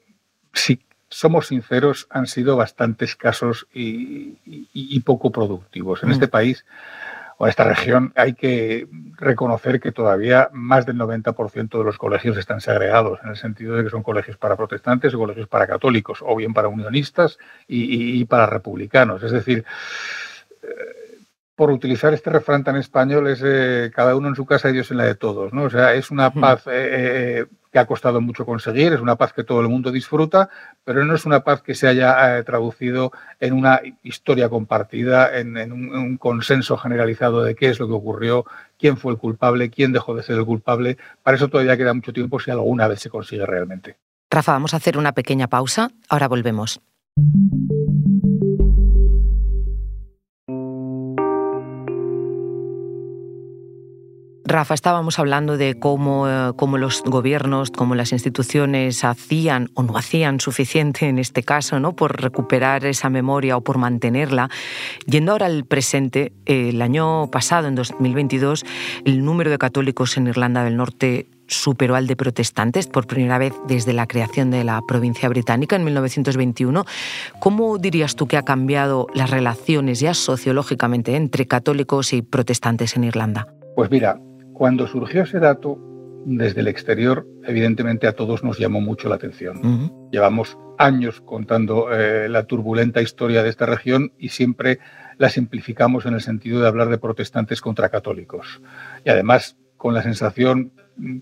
si 0.51 0.81
somos 1.07 1.47
sinceros, 1.47 2.07
han 2.09 2.27
sido 2.27 2.57
bastante 2.57 3.05
escasos 3.05 3.65
y, 3.73 4.99
poco 5.05 5.31
productivos. 5.31 6.03
En 6.03 6.09
mm. 6.09 6.11
este 6.11 6.27
país 6.27 6.65
o 7.37 7.47
esta 7.47 7.63
región, 7.63 8.13
hay 8.15 8.33
que 8.33 8.87
reconocer 9.17 9.79
que 9.79 9.91
todavía 9.91 10.49
más 10.53 10.85
del 10.85 10.97
90% 10.97 11.77
de 11.77 11.83
los 11.83 11.97
colegios 11.97 12.37
están 12.37 12.61
segregados, 12.61 13.19
en 13.23 13.29
el 13.31 13.35
sentido 13.35 13.75
de 13.75 13.83
que 13.83 13.89
son 13.89 14.03
colegios 14.03 14.37
para 14.37 14.55
protestantes 14.55 15.13
o 15.13 15.19
colegios 15.19 15.47
para 15.47 15.67
católicos, 15.67 16.19
o 16.21 16.35
bien 16.35 16.53
para 16.53 16.69
unionistas 16.69 17.37
y, 17.67 18.23
para 18.25 18.45
republicanos. 18.45 19.21
Es 19.23 19.31
decir, 19.31 19.65
por 21.55 21.71
utilizar 21.71 22.13
este 22.13 22.29
refrán 22.29 22.63
tan 22.63 22.75
español, 22.75 23.27
es 23.27 23.41
eh, 23.43 23.91
cada 23.93 24.15
uno 24.15 24.27
en 24.27 24.35
su 24.35 24.45
casa 24.45 24.69
y 24.69 24.73
Dios 24.73 24.91
en 24.91 24.97
la 24.97 25.05
de 25.05 25.15
todos, 25.15 25.53
¿no? 25.53 25.63
O 25.63 25.69
sea, 25.69 25.93
es 25.93 26.11
una 26.11 26.31
paz 26.31 26.63
eh, 26.67 27.45
que 27.75 27.79
ha 27.79 27.85
costado 27.85 28.21
mucho 28.21 28.45
conseguir, 28.45 28.93
es 28.93 29.01
una 29.01 29.17
paz 29.17 29.33
que 29.33 29.43
todo 29.43 29.59
el 29.59 29.67
mundo 29.67 29.91
disfruta, 29.91 30.47
pero 30.85 31.03
no 31.03 31.13
es 31.13 31.25
una 31.25 31.41
paz 31.41 31.61
que 31.61 31.75
se 31.75 31.89
haya 31.89 32.41
traducido 32.45 33.11
en 33.41 33.51
una 33.51 33.81
historia 34.01 34.47
compartida, 34.47 35.37
en, 35.37 35.73
un, 35.73 36.15
consenso 36.15 36.77
generalizado 36.77 37.43
de 37.43 37.53
qué 37.53 37.67
es 37.67 37.77
lo 37.81 37.87
que 37.87 37.93
ocurrió, 37.93 38.45
quién 38.79 38.95
fue 38.95 39.11
el 39.11 39.17
culpable, 39.17 39.69
quién 39.69 39.91
dejó 39.91 40.15
de 40.15 40.23
ser 40.23 40.37
el 40.37 40.45
culpable. 40.45 40.95
Para 41.21 41.35
eso 41.35 41.49
todavía 41.49 41.75
queda 41.75 41.93
mucho 41.93 42.13
tiempo 42.13 42.39
si 42.39 42.49
alguna 42.49 42.87
vez 42.87 43.01
se 43.01 43.09
consigue 43.09 43.45
realmente. 43.45 43.97
Rafa, 44.31 44.53
vamos 44.53 44.73
a 44.73 44.77
hacer 44.77 44.97
una 44.97 45.11
pequeña 45.11 45.47
pausa, 45.47 45.91
ahora 46.07 46.29
volvemos. 46.29 46.79
Rafa, 54.47 54.75
estábamos 54.75 55.17
hablando 55.17 55.57
de 55.57 55.79
cómo, 55.79 56.29
eh, 56.29 56.51
cómo, 56.55 56.77
los 56.77 57.01
gobiernos, 57.01 57.71
cómo 57.71 57.95
las 57.95 58.11
instituciones 58.11 59.03
hacían 59.03 59.71
o 59.73 59.81
no 59.81 59.97
hacían 59.97 60.39
suficiente 60.39 61.07
en 61.07 61.17
este 61.17 61.41
caso 61.41 61.79
¿no? 61.79 61.95
por 61.95 62.21
recuperar 62.21 62.85
esa 62.85 63.09
memoria 63.09 63.57
o 63.57 63.61
por 63.61 63.79
mantenerla. 63.79 64.51
Yendo 65.07 65.31
ahora 65.31 65.47
al 65.47 65.65
presente, 65.65 66.31
el 66.45 66.79
año 66.83 67.31
pasado, 67.31 67.67
en 67.67 67.73
2022, 67.73 68.65
el 69.05 69.25
número 69.25 69.49
de 69.49 69.57
católicos 69.57 70.15
en 70.15 70.27
Irlanda 70.27 70.63
del 70.63 70.77
Norte 70.77 71.27
superó 71.47 71.95
al 71.95 72.05
de 72.05 72.15
protestantes 72.15 72.85
por 72.85 73.07
primera 73.07 73.39
vez 73.39 73.53
desde 73.67 73.93
la 73.93 74.05
creación 74.05 74.51
de 74.51 74.63
la 74.63 74.79
provincia 74.87 75.27
británica 75.27 75.75
en 75.75 75.85
1921. 75.85 76.85
¿Cómo 77.39 77.79
dirías 77.79 78.15
tú 78.15 78.27
que 78.27 78.37
ha 78.37 78.43
cambiado 78.43 79.07
las 79.15 79.31
relaciones 79.31 79.99
ya 79.99 80.13
sociológicamente 80.13 81.15
entre 81.15 81.47
católicos 81.47 82.13
y 82.13 82.21
protestantes 82.21 82.95
en 82.95 83.05
Irlanda? 83.05 83.47
Pues 83.75 83.91
mira, 83.91 84.19
cuando 84.55 84.87
surgió 84.87 85.23
ese 85.23 85.39
dato, 85.39 85.77
desde 86.25 86.61
el 86.61 86.67
exterior, 86.67 87.27
evidentemente 87.43 88.07
a 88.07 88.13
todos 88.13 88.43
nos 88.43 88.57
llamó 88.57 88.81
mucho 88.81 89.09
la 89.09 89.15
atención. 89.15 90.09
Llevamos 90.11 90.57
años 90.79 91.21
contando 91.21 91.93
eh, 91.93 92.27
la 92.29 92.45
turbulenta 92.45 93.01
historia 93.01 93.43
de 93.43 93.49
esta 93.49 93.67
región 93.67 94.13
y 94.17 94.29
siempre 94.29 94.79
la 95.17 95.29
simplificamos 95.29 96.05
en 96.05 96.15
el 96.15 96.21
sentido 96.21 96.61
de 96.61 96.67
hablar 96.67 96.89
de 96.89 96.97
protestantes 96.97 97.61
contra 97.61 97.89
católicos. 97.89 98.61
Y 99.03 99.09
además 99.09 99.57
con 99.77 99.93
la 99.93 100.01
sensación 100.01 100.71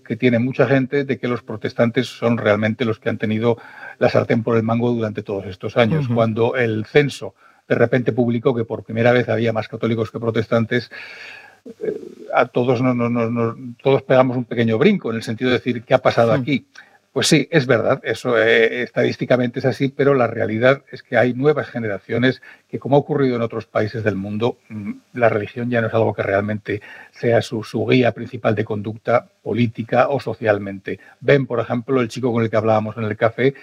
que 0.06 0.16
tiene 0.16 0.38
mucha 0.38 0.66
gente 0.66 1.04
de 1.04 1.18
que 1.18 1.28
los 1.28 1.42
protestantes 1.42 2.06
son 2.06 2.38
realmente 2.38 2.84
los 2.84 2.98
que 2.98 3.10
han 3.10 3.18
tenido 3.18 3.58
la 3.98 4.08
sartén 4.08 4.42
por 4.42 4.56
el 4.56 4.62
mango 4.62 4.92
durante 4.92 5.22
todos 5.22 5.44
estos 5.46 5.76
años. 5.76 6.08
Cuando 6.08 6.56
el 6.56 6.86
censo 6.86 7.34
de 7.68 7.74
repente 7.74 8.12
publicó 8.12 8.54
que 8.54 8.64
por 8.64 8.84
primera 8.84 9.12
vez 9.12 9.28
había 9.28 9.52
más 9.52 9.68
católicos 9.68 10.10
que 10.10 10.20
protestantes, 10.20 10.90
a 12.34 12.46
todos, 12.46 12.80
todos 13.82 14.02
pegamos 14.02 14.36
un 14.36 14.44
pequeño 14.44 14.76
brinco 14.78 15.10
en 15.10 15.16
el 15.16 15.22
sentido 15.22 15.50
de 15.50 15.58
decir, 15.58 15.82
¿qué 15.82 15.94
ha 15.94 15.98
pasado 15.98 16.32
aquí? 16.32 16.66
Pues 17.14 17.28
sí, 17.28 17.46
es 17.52 17.68
verdad, 17.68 18.00
eso 18.02 18.36
eh, 18.36 18.82
estadísticamente 18.82 19.60
es 19.60 19.64
así, 19.66 19.86
pero 19.86 20.14
la 20.14 20.26
realidad 20.26 20.82
es 20.90 21.04
que 21.04 21.16
hay 21.16 21.32
nuevas 21.32 21.68
generaciones 21.68 22.42
que, 22.68 22.80
como 22.80 22.96
ha 22.96 22.98
ocurrido 22.98 23.36
en 23.36 23.42
otros 23.42 23.66
países 23.66 24.02
del 24.02 24.16
mundo, 24.16 24.58
mm, 24.68 24.92
la 25.12 25.28
religión 25.28 25.70
ya 25.70 25.80
no 25.80 25.86
es 25.86 25.94
algo 25.94 26.12
que 26.12 26.24
realmente 26.24 26.82
sea 27.12 27.40
su, 27.40 27.62
su, 27.62 27.86
guía 27.86 28.10
principal 28.10 28.56
de 28.56 28.64
conducta 28.64 29.28
política 29.44 30.08
o 30.08 30.18
socialmente. 30.18 30.98
Ven, 31.20 31.46
por 31.46 31.60
ejemplo, 31.60 32.00
el 32.00 32.08
chico 32.08 32.32
con 32.32 32.42
el 32.42 32.50
que 32.50 32.56
hablábamos 32.56 32.96
en 32.96 33.04
el 33.04 33.16
café, 33.16 33.54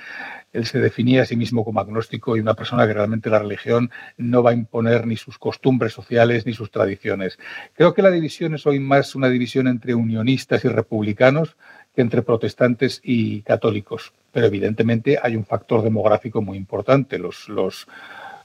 él 0.54 0.66
se 0.66 0.80
definía 0.80 1.24
a 1.24 1.26
sí 1.26 1.36
mismo 1.36 1.64
como 1.64 1.80
agnóstico 1.80 2.36
y 2.36 2.40
una 2.40 2.54
persona 2.54 2.86
que 2.88 2.94
realmente 2.94 3.30
la 3.30 3.40
religión 3.40 3.92
no 4.18 4.44
va 4.44 4.52
a 4.52 4.54
imponer 4.54 5.08
ni 5.08 5.16
sus 5.18 5.38
costumbres 5.38 5.94
sociales 5.94 6.46
ni 6.46 6.54
sus 6.54 6.72
tradiciones. 6.72 7.40
Creo 7.74 7.94
que 7.94 8.02
la 8.02 8.12
división 8.12 8.56
es 8.56 8.66
hoy 8.66 8.80
más 8.80 9.16
una 9.16 9.30
división 9.30 9.68
entre 9.68 9.94
unionistas 9.94 10.66
y 10.66 10.68
republicanos 10.68 11.58
entre 11.96 12.22
protestantes 12.22 13.02
y 13.04 13.42
católicos. 13.42 14.14
Pero 14.32 14.48
evidentemente 14.48 15.20
hay 15.22 15.36
un 15.36 15.46
factor 15.46 15.82
demográfico 15.82 16.42
muy 16.42 16.58
importante. 16.58 17.18
Los, 17.18 17.50
los, 17.50 17.88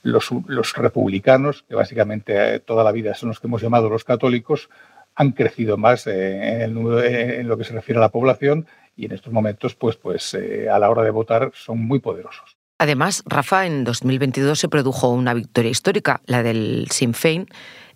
los, 0.03 0.77
republicanos, 0.77 1.65
que 1.69 1.75
básicamente 1.75 2.57
eh, 2.57 2.61
toda 2.61 2.85
la 2.85 2.93
vida 2.93 3.15
son 3.15 3.31
los 3.31 3.41
que 3.41 3.47
hemos 3.47 3.63
llamado 3.63 3.89
los 3.89 4.05
católicos, 4.05 4.69
han 5.15 5.33
crecido 5.33 5.77
más 5.77 6.07
eh, 6.07 6.65
en, 6.65 6.77
en 6.77 7.49
lo 7.49 7.57
que 7.57 7.65
se 7.65 7.73
refiere 7.73 7.99
a 7.99 8.03
la 8.03 8.11
población 8.11 8.67
y 8.97 9.07
en 9.07 9.13
estos 9.13 9.33
momentos, 9.33 9.75
pues, 9.75 9.97
pues 9.97 10.35
eh, 10.35 10.69
a 10.71 10.79
la 10.79 10.91
hora 10.91 11.03
de 11.03 11.11
votar 11.11 11.53
son 11.55 11.79
muy 11.79 12.01
poderosos. 12.01 12.57
Además, 12.79 13.23
Rafa, 13.27 13.67
en 13.67 13.85
2022 13.85 14.59
se 14.59 14.69
produjo 14.69 15.09
una 15.11 15.35
victoria 15.35 15.71
histórica, 15.71 16.21
la 16.27 16.43
del 16.43 16.89
Sinn 16.91 17.15
Féin, 17.15 17.47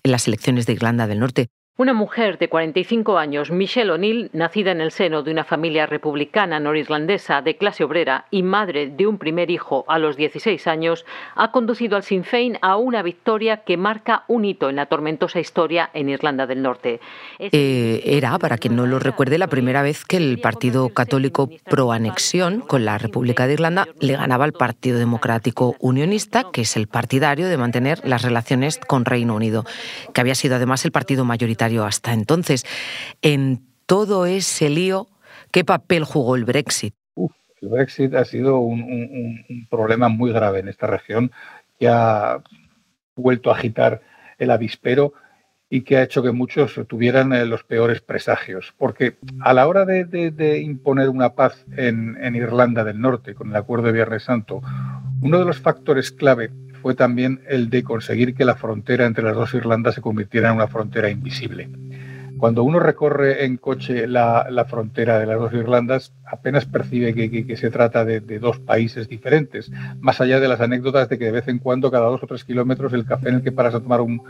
en 0.03 0.13
las 0.13 0.27
elecciones 0.27 0.67
de 0.67 0.75
Irlanda 0.75 1.07
del 1.07 1.21
Norte. 1.21 1.49
Una 1.77 1.95
mujer 1.95 2.37
de 2.37 2.51
45 2.51 3.17
años, 3.17 3.51
Michelle 3.51 3.93
O'Neill, 3.93 4.29
nacida 4.35 4.71
en 4.71 4.83
el 4.83 4.91
seno 4.91 5.23
de 5.23 5.31
una 5.31 5.45
familia 5.45 5.87
republicana 5.87 6.61
norirlandesa 6.61 7.41
de 7.41 7.57
clase 7.57 7.85
obrera 7.85 8.27
y 8.31 8.43
madre 8.43 8.89
de 8.89 9.07
un 9.07 9.17
primer 9.17 9.51
hijo 9.51 9.87
a 9.89 9.99
los 9.99 10.17
16 10.17 10.67
años, 10.67 11.07
ha 11.37 11.53
conducido 11.53 11.97
al 11.97 12.03
Sinn 12.03 12.25
Féin 12.25 12.59
a 12.61 12.77
una 12.77 13.03
victoria 13.03 13.65
que 13.65 13.79
marca 13.79 14.25
un 14.29 14.45
hito 14.45 14.69
en 14.69 14.77
la 14.77 14.87
tormentosa 14.87 15.41
historia 15.41 15.89
en 15.95 16.11
Irlanda 16.11 16.47
del 16.47 16.61
Norte. 16.61 17.01
Eh, 17.39 18.03
era, 18.05 18.39
para 18.39 18.59
quien 18.59 18.77
no 18.77 18.85
lo 18.85 18.99
recuerde, 18.99 19.39
la 19.39 19.47
primera 19.47 19.81
vez 19.81 20.05
que 20.05 20.19
el 20.19 20.39
Partido 20.39 20.91
Católico 20.91 21.49
pro 21.65 21.93
anexión 21.93 22.61
con 22.61 22.85
la 22.85 22.99
República 22.99 23.47
de 23.47 23.55
Irlanda 23.55 23.89
le 24.01 24.17
ganaba 24.17 24.45
al 24.45 24.53
Partido 24.53 24.99
Democrático 24.99 25.77
Unionista, 25.79 26.45
que 26.53 26.61
es 26.61 26.77
el 26.77 26.89
partidario 26.89 27.49
de 27.49 27.57
mantener 27.57 28.07
las 28.07 28.21
relaciones 28.21 28.77
con 28.77 29.07
Reino 29.07 29.35
Unido, 29.35 29.65
que 30.13 30.21
había 30.21 30.35
sido 30.35 30.57
además 30.57 30.85
el 30.85 30.93
partido 30.93 31.25
mayoritario 31.25 31.60
hasta 31.85 32.13
entonces. 32.13 32.65
En 33.23 33.63
todo 33.87 34.27
ese 34.27 34.71
lío, 34.71 35.09
¿qué 35.51 35.65
papel 35.65 36.05
jugó 36.05 36.37
el 36.37 36.45
Brexit? 36.45 36.95
el 37.61 37.69
Brexit 37.69 38.15
ha 38.15 38.25
sido 38.25 38.59
un, 38.59 39.67
problema 39.69 40.09
muy 40.09 40.33
grave 40.33 40.61
en 40.61 40.69
esta 40.69 40.87
región 40.87 41.31
que 41.79 41.89
ha 41.89 42.43
vuelto 43.15 43.51
a 43.51 43.57
agitar 43.57 44.01
el 44.39 44.51
avispero 44.51 45.13
y 45.69 45.83
que 45.83 45.99
ha 45.99 46.03
hecho 46.03 46.23
que 46.23 46.33
muchos 46.33 46.81
tuvieran 46.89 47.33
eh, 47.33 47.45
los 47.45 47.63
peores 47.63 48.01
presagios. 48.01 48.75
Porque 48.77 49.17
a 49.41 49.53
la 49.53 49.69
hora 49.69 49.85
de, 49.85 50.61
imponer 50.65 51.09
una 51.09 51.35
paz 51.35 51.65
en, 51.77 52.17
en, 52.21 52.35
Irlanda 52.35 52.83
del 52.83 53.01
Norte 53.01 53.35
con 53.35 53.51
el 53.51 53.57
acuerdo 53.57 53.87
de 53.87 53.93
Viernes 53.93 54.25
Santo, 54.25 54.63
uno 55.23 55.39
de 55.39 55.45
los 55.45 55.61
factores 55.61 56.11
clave 56.11 56.51
fue 56.83 56.95
también 56.95 57.41
el 57.49 57.71
de 57.71 57.83
conseguir 57.83 58.35
que 58.35 58.45
la 58.45 58.57
frontera 58.57 59.07
entre 59.07 59.25
las 59.25 59.35
dos 59.35 59.55
Irlandas 59.55 59.95
se 59.95 60.01
convirtiera 60.01 60.49
en 60.49 60.57
una 60.57 60.69
frontera 60.69 61.11
invisible. 61.11 61.69
Cuando 62.41 62.63
uno 62.63 62.81
recorre 62.81 63.45
en 63.45 63.59
coche 63.59 64.07
la, 64.07 64.65
frontera 64.67 65.19
de 65.19 65.27
las 65.27 65.39
dos 65.39 65.53
Irlandas, 65.53 66.15
apenas 66.25 66.65
percibe 66.65 67.13
que, 67.13 67.57
se 67.59 67.71
trata 67.71 68.07
de, 68.07 68.21
de, 68.21 68.39
dos 68.39 68.59
países 68.59 69.09
diferentes, 69.09 69.71
más 70.01 70.23
allá 70.23 70.41
de 70.41 70.49
las 70.49 70.63
anécdotas 70.63 71.11
de 71.11 71.19
que 71.19 71.27
de 71.27 71.33
vez 71.33 71.49
en 71.49 71.59
cuando, 71.59 71.91
cada 71.91 72.07
dos 72.07 72.23
o 72.23 72.27
tres 72.27 72.45
kilómetros, 72.45 72.95
el 72.95 73.05
café 73.05 73.29
en 73.29 73.35
el 73.37 73.43
que 73.43 73.53
paras 73.53 73.75
a 73.75 73.81
tomar 73.81 74.01
un, 74.01 74.23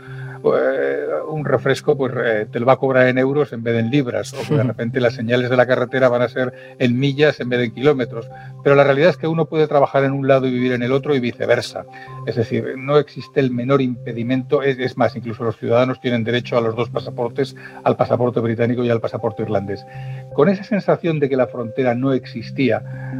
eh, 0.43 1.00
un 1.31 1.45
refresco 1.45 1.97
pues 1.97 2.13
eh, 2.15 2.47
te 2.51 2.59
lo 2.59 2.65
va 2.65 2.73
a 2.73 2.77
cobrar 2.77 3.07
en 3.07 3.17
euros 3.17 3.53
en 3.53 3.63
vez 3.63 3.73
de 3.73 3.79
en 3.81 3.89
libras, 3.89 4.33
o 4.33 4.47
que 4.47 4.55
de 4.55 4.63
repente 4.63 4.99
las 4.99 5.15
señales 5.15 5.49
de 5.49 5.57
la 5.57 5.65
carretera 5.65 6.09
van 6.09 6.21
a 6.21 6.29
ser 6.29 6.53
en 6.79 6.99
millas 6.99 7.39
en 7.39 7.49
vez 7.49 7.59
de 7.59 7.65
en 7.65 7.71
kilómetros. 7.71 8.29
Pero 8.63 8.75
la 8.75 8.83
realidad 8.83 9.09
es 9.09 9.17
que 9.17 9.27
uno 9.27 9.45
puede 9.45 9.67
trabajar 9.67 10.03
en 10.03 10.11
un 10.11 10.27
lado 10.27 10.47
y 10.47 10.51
vivir 10.51 10.73
en 10.73 10.83
el 10.83 10.91
otro 10.91 11.15
y 11.15 11.19
viceversa. 11.19 11.85
Es 12.25 12.35
decir, 12.35 12.75
no 12.77 12.97
existe 12.97 13.39
el 13.39 13.51
menor 13.51 13.81
impedimento, 13.81 14.61
es, 14.61 14.77
es 14.79 14.97
más, 14.97 15.15
incluso 15.15 15.43
los 15.43 15.57
ciudadanos 15.57 15.99
tienen 15.99 16.23
derecho 16.23 16.57
a 16.57 16.61
los 16.61 16.75
dos 16.75 16.89
pasaportes, 16.89 17.55
al 17.83 17.95
pasaporte 17.95 18.39
británico 18.39 18.83
y 18.83 18.89
al 18.89 19.01
pasaporte 19.01 19.43
irlandés. 19.43 19.85
Con 20.33 20.49
esa 20.49 20.63
sensación 20.63 21.19
de 21.19 21.29
que 21.29 21.35
la 21.35 21.47
frontera 21.47 21.95
no 21.95 22.13
existía, 22.13 23.10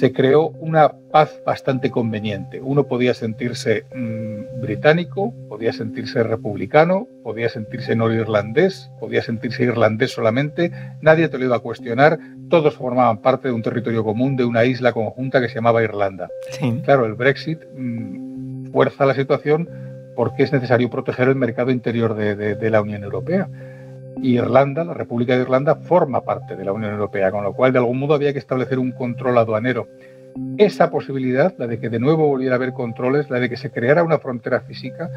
se 0.00 0.14
creó 0.14 0.48
una 0.60 0.92
paz 1.12 1.42
bastante 1.44 1.90
conveniente. 1.90 2.58
Uno 2.62 2.84
podía 2.84 3.12
sentirse 3.12 3.84
mm, 3.94 4.62
británico, 4.62 5.34
podía 5.46 5.74
sentirse 5.74 6.22
republicano, 6.22 7.06
podía 7.22 7.50
sentirse 7.50 7.94
norirlandés, 7.94 8.90
podía 8.98 9.20
sentirse 9.22 9.64
irlandés 9.64 10.12
solamente, 10.12 10.72
nadie 11.02 11.28
te 11.28 11.36
lo 11.36 11.44
iba 11.44 11.56
a 11.56 11.60
cuestionar, 11.60 12.18
todos 12.48 12.76
formaban 12.76 13.18
parte 13.18 13.48
de 13.48 13.54
un 13.54 13.60
territorio 13.60 14.02
común, 14.02 14.36
de 14.36 14.46
una 14.46 14.64
isla 14.64 14.94
conjunta 14.94 15.38
que 15.38 15.48
se 15.48 15.56
llamaba 15.56 15.82
Irlanda. 15.82 16.30
Claro, 16.82 17.04
el 17.04 17.12
Brexit 17.12 17.60
mm, 17.76 18.72
fuerza 18.72 19.04
la 19.04 19.12
situación 19.12 19.68
porque 20.16 20.44
es 20.44 20.52
necesario 20.52 20.88
proteger 20.88 21.28
el 21.28 21.36
mercado 21.36 21.70
interior 21.70 22.14
de 22.14 22.70
la 22.70 22.80
Unión 22.80 23.04
Europea. 23.04 23.48
Irlanda, 24.22 24.84
la 24.84 24.94
República 24.94 25.34
de 25.36 25.42
Irlanda, 25.42 25.76
forma 25.76 26.22
parte 26.22 26.56
de 26.56 26.64
la 26.64 26.72
Unión 26.72 26.92
Europea, 26.92 27.30
con 27.30 27.44
lo 27.44 27.52
cual 27.52 27.72
de 27.72 27.78
algún 27.78 27.98
modo 27.98 28.14
había 28.14 28.32
que 28.32 28.38
establecer 28.38 28.78
un 28.78 28.92
control 28.92 29.38
aduanero. 29.38 29.88
Esa 30.58 30.90
posibilidad, 30.90 31.54
la 31.58 31.66
de 31.66 31.80
que 31.80 31.88
de 31.88 31.98
nuevo 31.98 32.28
volviera 32.28 32.54
a 32.54 32.56
haber 32.56 32.72
controles, 32.72 33.30
la 33.30 33.40
de 33.40 33.48
que 33.48 33.56
se 33.56 33.70
creara 33.70 34.04
una 34.04 34.18
frontera 34.18 34.60
física, 34.60 35.10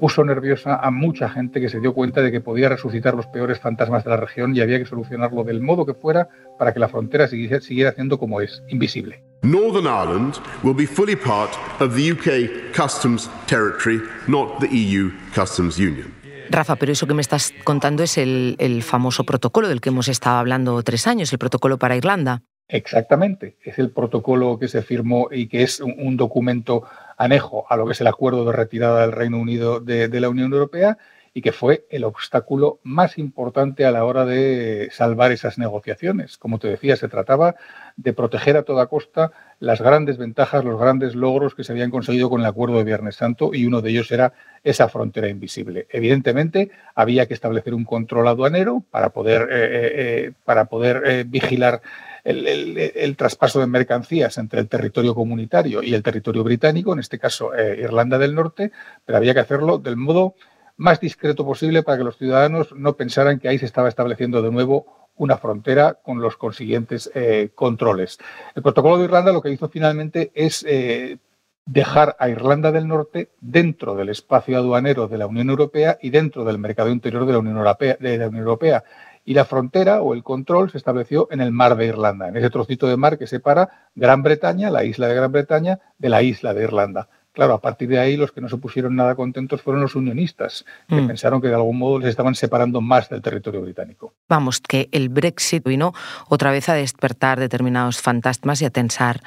puso 0.00 0.24
nerviosa 0.24 0.76
a 0.76 0.90
mucha 0.90 1.28
gente 1.28 1.60
que 1.60 1.68
se 1.68 1.80
dio 1.80 1.94
cuenta 1.94 2.22
de 2.22 2.32
que 2.32 2.40
podía 2.40 2.68
resucitar 2.68 3.14
los 3.14 3.26
peores 3.26 3.60
fantasmas 3.60 4.04
de 4.04 4.10
la 4.10 4.16
región 4.16 4.56
y 4.56 4.60
había 4.60 4.78
que 4.78 4.86
solucionarlo 4.86 5.44
del 5.44 5.60
modo 5.60 5.86
que 5.86 5.94
fuera 5.94 6.28
para 6.58 6.72
que 6.72 6.80
la 6.80 6.88
frontera 6.88 7.28
siguiera, 7.28 7.60
siguiera 7.60 7.92
siendo 7.92 8.18
como 8.18 8.40
es, 8.40 8.62
invisible. 8.68 9.22
Northern 9.42 9.86
Ireland 9.86 10.34
will 10.64 10.74
be 10.74 10.86
fully 10.86 11.14
part 11.14 11.50
of 11.80 11.94
the 11.94 12.10
UK 12.10 12.74
customs 12.74 13.30
territory, 13.46 14.00
not 14.26 14.58
the 14.60 14.68
EU 14.68 15.10
customs 15.34 15.78
union. 15.78 16.17
Rafa, 16.50 16.76
pero 16.76 16.92
eso 16.92 17.06
que 17.06 17.14
me 17.14 17.22
estás 17.22 17.52
contando 17.64 18.02
es 18.02 18.18
el, 18.18 18.82
famoso 18.82 19.24
protocolo 19.24 19.68
del 19.68 19.80
que 19.80 19.88
hemos 19.90 20.08
estado 20.08 20.38
hablando 20.38 20.82
tres 20.82 21.06
años, 21.06 21.32
el 21.32 21.38
protocolo 21.38 21.78
para 21.78 21.96
Irlanda. 21.96 22.42
Exactamente, 22.68 23.56
es 23.64 23.78
el 23.78 23.90
protocolo 23.90 24.58
que 24.58 24.68
se 24.68 24.82
firmó 24.82 25.28
y 25.30 25.48
que 25.48 25.62
es 25.62 25.80
un, 25.80 26.16
documento 26.16 26.84
anejo 27.16 27.64
a 27.70 27.76
lo 27.76 27.86
que 27.86 27.92
es 27.92 28.00
el 28.00 28.06
acuerdo 28.06 28.44
de 28.44 28.52
retirada 28.52 29.00
del 29.02 29.12
Reino 29.12 29.38
Unido 29.38 29.80
de 29.80 30.20
la 30.20 30.28
Unión 30.28 30.52
Europea 30.52 30.98
y 31.34 31.42
que 31.42 31.52
fue 31.52 31.86
el 31.90 32.04
obstáculo 32.04 32.80
más 32.82 33.18
importante 33.18 33.84
a 33.84 33.90
la 33.90 34.04
hora 34.04 34.24
de 34.24 34.88
salvar 34.92 35.32
esas 35.32 35.58
negociaciones. 35.58 36.38
Como 36.38 36.58
te 36.58 36.68
decía, 36.68 36.96
se 36.96 37.08
trataba 37.08 37.56
de 37.96 38.12
proteger 38.12 38.56
a 38.56 38.62
toda 38.62 38.86
costa 38.86 39.32
las 39.60 39.80
grandes 39.80 40.18
ventajas, 40.18 40.64
los 40.64 40.78
grandes 40.78 41.14
logros 41.14 41.54
que 41.54 41.64
se 41.64 41.72
habían 41.72 41.90
conseguido 41.90 42.30
con 42.30 42.40
el 42.40 42.46
acuerdo 42.46 42.78
de 42.78 42.84
Viernes 42.84 43.16
Santo 43.16 43.50
y 43.52 43.66
uno 43.66 43.80
de 43.80 43.90
ellos 43.90 44.10
era 44.12 44.32
esa 44.62 44.88
frontera 44.88 45.28
invisible. 45.28 45.86
Evidentemente, 45.90 46.70
había 46.94 47.26
que 47.26 47.34
establecer 47.34 47.74
un 47.74 47.84
control 47.84 48.28
aduanero 48.28 48.82
para 48.90 49.10
poder, 49.10 49.42
eh, 49.42 49.46
eh, 49.50 49.92
eh, 49.94 50.32
para 50.44 50.66
poder 50.66 51.24
vigilar 51.26 51.80
el, 52.24 53.16
traspaso 53.16 53.58
de 53.58 53.66
mercancías 53.66 54.36
entre 54.38 54.60
el 54.60 54.68
territorio 54.68 55.14
comunitario 55.14 55.82
y 55.82 55.94
el 55.94 56.02
territorio 56.02 56.44
británico, 56.44 56.92
en 56.92 56.98
este 56.98 57.18
caso 57.18 57.50
Irlanda 57.56 58.18
del 58.18 58.34
Norte, 58.34 58.70
pero 59.06 59.16
había 59.16 59.32
que 59.32 59.40
hacerlo 59.40 59.78
del 59.78 59.96
modo 59.96 60.34
más 60.78 61.00
discreto 61.00 61.44
posible 61.44 61.82
para 61.82 61.98
que 61.98 62.04
los 62.04 62.16
ciudadanos 62.16 62.72
no 62.74 62.96
pensaran 62.96 63.38
que 63.38 63.48
ahí 63.48 63.58
se 63.58 63.66
estaba 63.66 63.88
estableciendo 63.88 64.40
de 64.40 64.50
nuevo 64.50 65.10
una 65.16 65.36
frontera 65.36 65.94
con 65.94 66.20
los 66.20 66.36
consiguientes 66.36 67.10
eh, 67.14 67.50
controles. 67.54 68.18
El 68.54 68.62
protocolo 68.62 68.96
de 68.96 69.04
Irlanda 69.04 69.32
lo 69.32 69.42
que 69.42 69.50
hizo 69.50 69.68
finalmente 69.68 70.30
es 70.34 70.64
eh, 70.66 71.18
dejar 71.66 72.16
a 72.20 72.28
Irlanda 72.28 72.70
del 72.70 72.86
Norte 72.86 73.30
dentro 73.40 73.96
del 73.96 74.08
espacio 74.08 74.56
aduanero 74.56 75.08
de 75.08 75.18
la 75.18 75.26
Unión 75.26 75.50
Europea 75.50 75.98
y 76.00 76.10
dentro 76.10 76.44
del 76.44 76.58
mercado 76.58 76.90
interior 76.90 77.26
de 77.26 77.32
la 77.32 77.38
Unión 77.40 77.58
Europea. 77.58 77.96
De 77.98 78.16
la 78.16 78.28
Unión 78.28 78.44
Europea. 78.44 78.84
Y 79.24 79.34
la 79.34 79.44
frontera 79.44 80.00
o 80.00 80.14
el 80.14 80.22
control 80.22 80.70
se 80.70 80.78
estableció 80.78 81.28
en 81.30 81.40
el 81.40 81.50
mar 81.50 81.76
de 81.76 81.86
Irlanda, 81.86 82.28
en 82.28 82.36
ese 82.36 82.48
trocito 82.48 82.86
de 82.86 82.96
mar 82.96 83.18
que 83.18 83.26
separa 83.26 83.90
Gran 83.94 84.22
Bretaña, 84.22 84.70
la 84.70 84.84
isla 84.84 85.08
de 85.08 85.14
Gran 85.14 85.32
Bretaña, 85.32 85.80
de 85.98 86.08
la 86.08 86.22
isla 86.22 86.54
de 86.54 86.62
Irlanda. 86.62 87.08
Claro, 87.38 87.54
a 87.54 87.60
partir 87.60 87.88
de 87.88 88.00
ahí 88.00 88.16
los 88.16 88.32
que 88.32 88.40
no 88.40 88.48
se 88.48 88.56
pusieron 88.56 88.96
nada 88.96 89.14
contentos 89.14 89.62
fueron 89.62 89.80
los 89.80 89.94
unionistas, 89.94 90.66
que 90.88 90.96
mm. 90.96 91.06
pensaron 91.06 91.40
que 91.40 91.46
de 91.46 91.54
algún 91.54 91.78
modo 91.78 92.00
les 92.00 92.08
estaban 92.08 92.34
separando 92.34 92.80
más 92.80 93.08
del 93.08 93.22
territorio 93.22 93.62
británico. 93.62 94.12
Vamos, 94.28 94.60
que 94.60 94.88
el 94.90 95.08
Brexit 95.08 95.62
vino 95.62 95.92
otra 96.28 96.50
vez 96.50 96.68
a 96.68 96.74
despertar 96.74 97.38
determinados 97.38 98.02
fantasmas 98.02 98.60
y 98.60 98.64
a 98.64 98.70
tensar, 98.70 99.20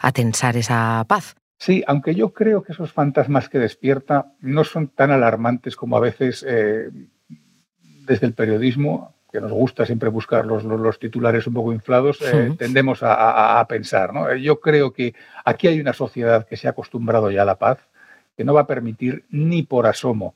a 0.00 0.12
tensar 0.12 0.58
esa 0.58 1.02
paz. 1.08 1.34
Sí, 1.58 1.82
aunque 1.86 2.14
yo 2.14 2.34
creo 2.34 2.62
que 2.62 2.72
esos 2.72 2.92
fantasmas 2.92 3.48
que 3.48 3.58
despierta 3.58 4.34
no 4.40 4.62
son 4.62 4.88
tan 4.88 5.10
alarmantes 5.10 5.76
como 5.76 5.96
a 5.96 6.00
veces 6.00 6.44
eh, 6.46 6.90
desde 8.06 8.26
el 8.26 8.34
periodismo 8.34 9.15
que 9.36 9.42
nos 9.42 9.52
gusta 9.52 9.84
siempre 9.84 10.08
buscar 10.08 10.46
los, 10.46 10.64
los, 10.64 10.98
titulares 10.98 11.46
un 11.46 11.52
poco 11.52 11.70
inflados, 11.70 12.22
eh, 12.22 12.54
tendemos 12.58 13.00
a, 13.02 13.62
pensar. 13.68 14.14
¿no? 14.14 14.34
Yo 14.34 14.60
creo 14.60 14.94
que 14.94 15.14
aquí 15.44 15.68
hay 15.68 15.78
una 15.78 15.92
sociedad 15.92 16.46
que 16.46 16.56
se 16.56 16.66
ha 16.66 16.70
acostumbrado 16.70 17.30
ya 17.30 17.42
a 17.42 17.44
la 17.44 17.56
paz, 17.56 17.80
que 18.34 18.44
no 18.44 18.54
va 18.54 18.62
a 18.62 18.66
permitir 18.66 19.24
ni 19.28 19.62
por 19.62 19.86
asomo 19.86 20.34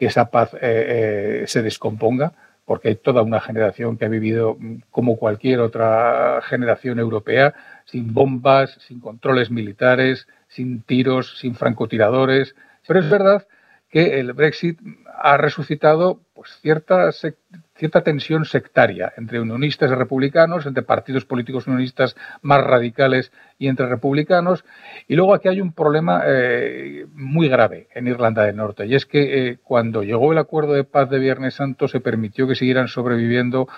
que 0.00 0.06
esa 0.06 0.32
paz 0.32 0.52
eh, 0.54 0.58
eh, 0.62 1.44
se 1.46 1.62
descomponga, 1.62 2.32
porque 2.64 2.88
hay 2.88 2.96
toda 2.96 3.22
una 3.22 3.40
generación 3.40 3.96
que 3.96 4.06
ha 4.06 4.08
vivido 4.08 4.56
mm, 4.58 4.78
como 4.90 5.16
cualquier 5.16 5.60
otra 5.60 6.40
generación 6.42 6.98
europea, 6.98 7.54
sin 7.84 8.12
bombas, 8.12 8.78
sin 8.80 8.98
controles 8.98 9.52
militares, 9.52 10.26
sin 10.48 10.82
tiros, 10.82 11.38
sin 11.38 11.54
francotiradores. 11.54 12.56
Pero 12.84 12.98
es 12.98 13.08
verdad 13.08 13.46
que 13.90 14.20
el 14.20 14.32
Brexit 14.32 14.78
ha 15.22 15.36
resucitado 15.36 16.20
pues, 16.32 16.50
cierta, 16.62 17.10
cierta 17.74 18.02
tensión 18.02 18.44
sectaria 18.44 19.12
entre 19.16 19.40
unionistas 19.40 19.90
y 19.90 19.94
republicanos, 19.94 20.64
entre 20.64 20.84
partidos 20.84 21.24
políticos 21.24 21.66
unionistas 21.66 22.16
más 22.40 22.62
radicales 22.64 23.32
y 23.58 23.68
entre 23.68 23.86
republicanos. 23.86 24.64
Y 25.08 25.16
luego 25.16 25.34
aquí 25.34 25.48
hay 25.48 25.60
un 25.60 25.72
problema 25.72 26.22
eh, 26.24 27.04
muy 27.12 27.48
grave 27.48 27.88
en 27.94 28.06
Irlanda 28.06 28.44
del 28.44 28.56
Norte, 28.56 28.86
y 28.86 28.94
es 28.94 29.06
que 29.06 29.48
eh, 29.48 29.58
cuando 29.62 30.02
llegó 30.04 30.32
el 30.32 30.38
acuerdo 30.38 30.72
de 30.72 30.84
paz 30.84 31.10
de 31.10 31.18
Viernes 31.18 31.54
Santo 31.54 31.88
se 31.88 32.00
permitió 32.00 32.46
que 32.46 32.54
siguieran 32.54 32.88
sobreviviendo 32.88 33.68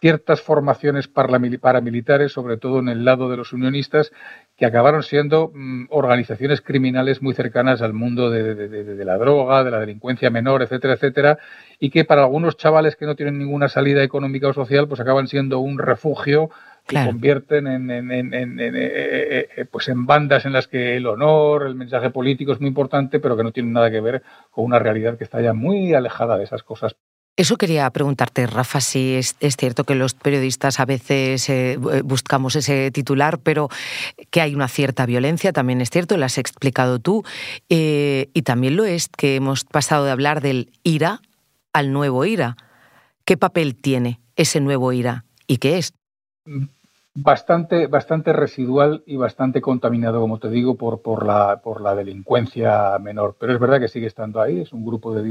ciertas 0.00 0.40
formaciones 0.40 1.08
paramilitares, 1.08 2.32
sobre 2.32 2.56
todo 2.56 2.78
en 2.78 2.88
el 2.88 3.04
lado 3.04 3.28
de 3.30 3.36
los 3.36 3.52
unionistas, 3.52 4.12
que 4.56 4.66
acabaron 4.66 5.02
siendo 5.02 5.50
mm, 5.54 5.86
organizaciones 5.90 6.60
criminales 6.60 7.22
muy 7.22 7.34
cercanas 7.34 7.82
al 7.82 7.92
mundo 7.92 8.30
de, 8.30 9.04
la 9.04 9.18
droga, 9.18 9.64
de 9.64 9.70
la 9.70 9.80
delincuencia 9.80 10.30
menor, 10.30 10.62
etcétera, 10.62 10.94
etcétera, 10.94 11.38
y 11.78 11.90
que 11.90 12.04
para 12.04 12.22
algunos 12.22 12.56
chavales 12.56 12.96
que 12.96 13.06
no 13.06 13.16
tienen 13.16 13.38
ninguna 13.38 13.68
salida 13.68 14.02
económica 14.02 14.48
o 14.48 14.52
social, 14.52 14.88
pues 14.88 15.00
acaban 15.00 15.28
siendo 15.28 15.58
un 15.58 15.78
refugio 15.78 16.50
que 16.86 17.04
convierten 17.04 17.66
en, 17.66 17.90
eh, 17.90 19.48
eh, 19.56 19.64
pues 19.70 19.88
en 19.88 20.06
bandas 20.06 20.46
en 20.46 20.54
las 20.54 20.68
que 20.68 20.96
el 20.96 21.06
honor, 21.06 21.66
el 21.66 21.74
mensaje 21.74 22.10
político 22.10 22.52
es 22.52 22.60
muy 22.60 22.68
importante, 22.68 23.20
pero 23.20 23.36
que 23.36 23.44
no 23.44 23.52
tienen 23.52 23.74
nada 23.74 23.90
que 23.90 24.00
ver 24.00 24.22
con 24.50 24.64
una 24.64 24.78
realidad 24.78 25.18
que 25.18 25.24
está 25.24 25.40
ya 25.42 25.52
muy 25.52 25.92
alejada 25.92 26.38
de 26.38 26.44
esas 26.44 26.62
cosas. 26.62 26.96
Eso 27.38 27.56
quería 27.56 27.88
preguntarte, 27.90 28.48
Rafa, 28.48 28.80
si 28.80 29.14
es, 29.14 29.36
cierto 29.56 29.84
que 29.84 29.94
los 29.94 30.12
periodistas 30.12 30.80
a 30.80 30.84
veces 30.84 31.48
eh, 31.48 31.78
buscamos 32.02 32.56
ese 32.56 32.90
titular, 32.90 33.38
pero 33.38 33.68
que 34.30 34.40
hay 34.40 34.56
una 34.56 34.66
cierta 34.66 35.06
violencia, 35.06 35.52
también 35.52 35.80
es 35.80 35.88
cierto, 35.88 36.16
lo 36.16 36.24
has 36.24 36.36
explicado 36.36 36.98
tú, 36.98 37.22
eh, 37.68 38.28
y 38.34 38.42
también 38.42 38.74
lo 38.74 38.86
es 38.86 39.06
que 39.06 39.36
hemos 39.36 39.62
pasado 39.62 40.04
de 40.04 40.10
hablar 40.10 40.40
del 40.40 40.72
IRA 40.82 41.20
al 41.72 41.92
nuevo 41.92 42.24
IRA. 42.24 42.56
¿Qué 43.24 43.36
papel 43.36 43.76
tiene 43.76 44.18
ese 44.34 44.58
nuevo 44.58 44.92
IRA 44.92 45.24
y 45.46 45.58
qué 45.58 45.78
es? 45.78 45.92
Bastante, 47.20 47.88
bastante 47.88 48.32
residual 48.32 49.02
y 49.04 49.16
bastante 49.16 49.60
contaminado, 49.60 50.20
como 50.20 50.38
te 50.38 50.48
digo, 50.48 50.76
por, 50.76 51.02
por, 51.02 51.26
la, 51.26 51.60
por 51.64 51.80
la 51.80 51.96
delincuencia 51.96 52.96
menor. 53.00 53.34
Pero 53.40 53.52
es 53.54 53.58
verdad 53.58 53.80
que 53.80 53.88
sigue 53.88 54.06
estando 54.06 54.40
ahí, 54.40 54.60
es 54.60 54.72
un 54.72 54.86
grupo 54.86 55.12
de, 55.12 55.22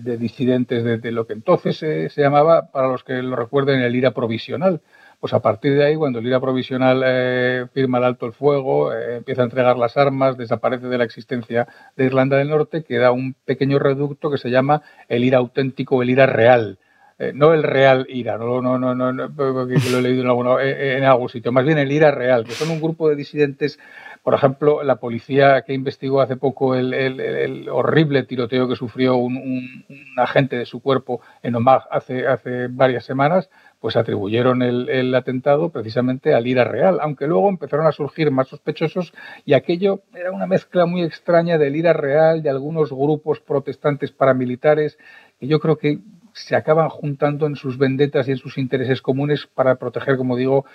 de, 0.00 0.16
disidentes 0.16 0.84
de, 0.84 1.10
lo 1.10 1.26
que 1.26 1.32
entonces 1.32 1.76
se, 1.76 2.08
llamaba, 2.16 2.70
para 2.70 2.86
los 2.86 3.02
que 3.02 3.14
lo 3.14 3.34
recuerden, 3.34 3.80
el 3.80 3.96
IRA 3.96 4.12
provisional. 4.12 4.80
Pues 5.18 5.34
a 5.34 5.42
partir 5.42 5.74
de 5.74 5.84
ahí, 5.84 5.96
cuando 5.96 6.20
el 6.20 6.26
IRA 6.28 6.38
provisional 6.40 7.02
eh, 7.04 7.66
firma 7.74 7.98
el 7.98 8.04
alto 8.04 8.26
el 8.26 8.32
fuego, 8.32 8.92
eh, 8.92 9.16
empieza 9.16 9.42
a 9.42 9.46
entregar 9.46 9.76
las 9.76 9.96
armas, 9.96 10.36
desaparece 10.36 10.86
de 10.86 10.98
la 10.98 11.04
existencia 11.04 11.66
de 11.96 12.04
Irlanda 12.04 12.36
del 12.36 12.50
Norte, 12.50 12.84
queda 12.84 13.10
un 13.10 13.34
pequeño 13.44 13.80
reducto 13.80 14.30
que 14.30 14.38
se 14.38 14.50
llama 14.50 14.82
el 15.08 15.24
IRA 15.24 15.38
auténtico, 15.38 16.00
el 16.00 16.10
IRA 16.10 16.26
real, 16.26 16.78
eh, 17.18 17.32
no 17.34 17.52
el 17.54 17.62
real 17.62 18.06
IRA, 18.08 18.38
no, 18.38 18.60
no, 18.60 18.78
no, 18.78 18.94
no, 18.94 19.12
lo 19.12 19.68
he 19.68 20.02
leído 20.02 20.58
en, 20.60 20.66
eh, 20.66 20.96
en, 20.98 21.04
algún 21.04 21.28
sitio, 21.28 21.52
más 21.52 21.64
bien 21.64 21.78
el 21.78 21.92
IRA 21.92 22.10
real, 22.10 22.44
que 22.44 22.52
son 22.52 22.70
un 22.70 22.80
grupo 22.80 23.08
de 23.08 23.14
disidentes, 23.14 23.78
por 24.24 24.34
ejemplo, 24.34 24.82
la 24.82 24.96
policía 24.96 25.62
que 25.62 25.74
investigó 25.74 26.20
hace 26.20 26.36
poco 26.36 26.74
el, 26.74 27.68
horrible 27.70 28.24
tiroteo 28.24 28.66
que 28.66 28.74
sufrió 28.74 29.16
un, 29.16 29.84
agente 30.16 30.56
de 30.56 30.66
su 30.66 30.80
cuerpo 30.80 31.20
en 31.42 31.54
Omagh 31.54 31.84
hace, 31.90 32.26
hace 32.26 32.68
varias 32.68 33.04
semanas, 33.04 33.50
pues 33.84 33.96
atribuyeron 33.96 34.62
el, 34.62 35.14
atentado 35.14 35.68
precisamente 35.68 36.32
al 36.32 36.46
IRA 36.46 36.64
real, 36.64 37.00
aunque 37.02 37.26
luego 37.26 37.50
empezaron 37.50 37.86
a 37.86 37.92
surgir 37.92 38.30
más 38.30 38.48
sospechosos 38.48 39.12
y 39.44 39.52
aquello 39.52 40.00
era 40.14 40.32
una 40.32 40.46
mezcla 40.46 40.86
muy 40.86 41.02
extraña 41.02 41.58
del 41.58 41.76
IRA 41.76 41.92
real, 41.92 42.42
de 42.42 42.48
algunos 42.48 42.90
grupos 42.90 43.40
protestantes 43.40 44.10
paramilitares, 44.10 44.98
que 45.38 45.46
yo 45.46 45.60
creo 45.60 45.76
que 45.76 45.98
se 46.34 46.56
acaban 46.56 46.88
juntando 46.88 47.46
en 47.46 47.56
sus 47.56 47.78
vendetas 47.78 48.28
y 48.28 48.32
en 48.32 48.36
sus 48.36 48.58
intereses 48.58 49.00
comunes 49.00 49.46
para 49.46 49.76
proteger, 49.76 50.16
como 50.16 50.36
digo, 50.36 50.66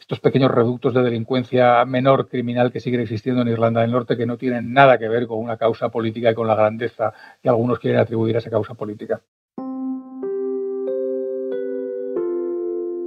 estos 0.00 0.20
pequeños 0.20 0.50
reductos 0.50 0.94
de 0.94 1.02
delincuencia 1.02 1.84
menor 1.84 2.28
criminal 2.28 2.72
que 2.72 2.80
siguen 2.80 3.00
existiendo 3.00 3.42
en 3.42 3.48
Irlanda 3.48 3.82
del 3.82 3.92
Norte, 3.92 4.16
que 4.16 4.26
no 4.26 4.36
tienen 4.36 4.72
nada 4.72 4.98
que 4.98 5.08
ver 5.08 5.26
con 5.26 5.38
una 5.38 5.56
causa 5.56 5.88
política 5.88 6.32
y 6.32 6.34
con 6.34 6.48
la 6.48 6.56
grandeza 6.56 7.12
que 7.40 7.48
algunos 7.48 7.78
quieren 7.78 8.00
atribuir 8.00 8.34
a 8.34 8.38
esa 8.40 8.50
causa 8.50 8.74
política. 8.74 9.20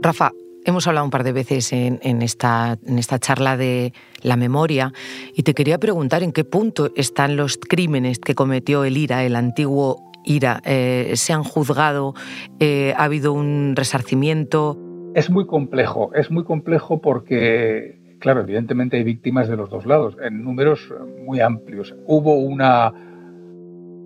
Rafa, 0.01 0.31
Hemos 0.65 0.87
hablado 0.87 1.05
un 1.05 1.09
par 1.09 1.23
de 1.23 1.31
veces 1.31 1.71
en, 1.71 2.21
esta, 2.21 2.77
en, 2.85 2.99
esta, 2.99 3.17
charla 3.17 3.55
de 3.55 3.93
la 4.21 4.35
memoria 4.35 4.91
y 5.33 5.43
te 5.43 5.53
quería 5.53 5.77
preguntar 5.77 6.21
en 6.21 6.33
qué 6.33 6.43
punto 6.43 6.91
están 6.95 7.37
los 7.37 7.57
crímenes 7.57 8.19
que 8.19 8.35
cometió 8.35 8.83
el 8.83 8.97
IRA, 8.97 9.23
el 9.23 9.37
antiguo 9.37 10.08
IRA? 10.29 10.61
Eh, 10.65 11.13
¿Se 11.15 11.33
han 11.33 11.43
juzgado? 11.43 12.13
Eh, 12.59 12.93
¿Ha 12.95 13.03
habido 13.05 13.33
un 13.33 13.73
resarcimiento? 13.75 14.77
Es 15.15 15.29
muy 15.29 15.47
complejo, 15.47 16.11
es 16.13 16.29
muy 16.29 16.43
complejo 16.43 17.01
porque, 17.01 18.17
claro, 18.19 18.41
evidentemente 18.41 18.97
hay 18.97 19.03
víctimas 19.03 19.47
de 19.49 19.57
los 19.57 19.69
dos 19.69 19.85
lados, 19.85 20.15
en 20.21 20.43
números 20.43 20.93
muy 21.25 21.39
amplios. 21.41 21.95
Hubo 22.05 22.35
una, 22.35 22.93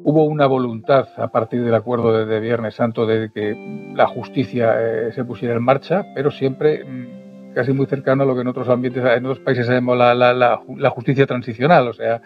hubo 0.04 0.24
una 0.24 0.48
voluntad 0.48 1.10
a 1.18 1.28
partir 1.28 1.64
del 1.64 1.76
acuerdo 1.76 2.26
de, 2.26 2.40
Viernes 2.40 2.76
Santo 2.76 3.06
de 3.06 3.30
que 3.34 3.92
la 3.96 4.08
justicia 4.08 4.76
eh, 4.80 5.12
se 5.14 5.26
pusiera 5.26 5.56
en 5.56 5.64
marcha, 5.64 6.06
pero 6.16 6.32
siempre 6.32 6.86
mm, 6.86 7.54
casi 7.54 7.74
muy 7.74 7.86
cercano 7.86 8.24
a 8.24 8.26
lo 8.26 8.36
que 8.36 8.42
en 8.42 8.48
otros 8.48 8.70
ambientes, 8.70 9.04
en 9.04 9.26
otros 9.26 9.40
países 9.40 9.66
se 9.66 9.74
llama 9.74 9.96
la, 9.96 10.90
justicia 10.90 11.26
transicional, 11.26 11.88
o 11.88 11.94
sea, 11.94 12.22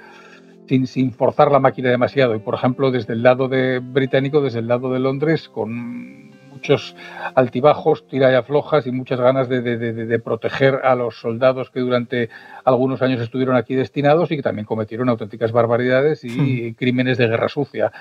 sin, 0.67 0.87
sin 0.87 1.11
forzar 1.11 1.51
la 1.51 1.59
máquina 1.59 1.89
demasiado. 1.89 2.35
Y 2.35 2.39
por 2.39 2.55
ejemplo, 2.55 2.91
desde 2.91 3.13
el 3.13 3.23
lado 3.23 3.47
de 3.47 3.79
británico, 3.79 4.41
desde 4.41 4.59
el 4.59 4.67
lado 4.67 4.91
de 4.91 4.99
Londres, 4.99 5.49
con 5.49 6.31
muchos 6.57 6.95
altibajos, 7.35 8.07
tira 8.07 8.31
y 8.31 8.35
aflojas 8.35 8.87
y 8.87 8.91
muchas 8.91 9.19
ganas 9.19 9.47
de, 9.47 10.21
proteger 10.23 10.81
a 10.83 10.95
los 10.95 11.19
soldados 11.19 11.69
que 11.69 11.81
durante 11.81 12.29
algunos 12.65 13.03
años 13.03 13.21
estuvieron 13.21 13.55
aquí 13.55 13.75
destinados 13.75 14.31
y 14.31 14.37
que 14.37 14.41
también 14.41 14.65
cometieron 14.65 15.07
auténticas 15.07 15.51
barbaridades 15.51 16.23
y 16.23 16.71
hmm. 16.71 16.73
crímenes 16.73 17.19
de 17.19 17.27
guerra 17.27 17.47
sucia. 17.47 17.91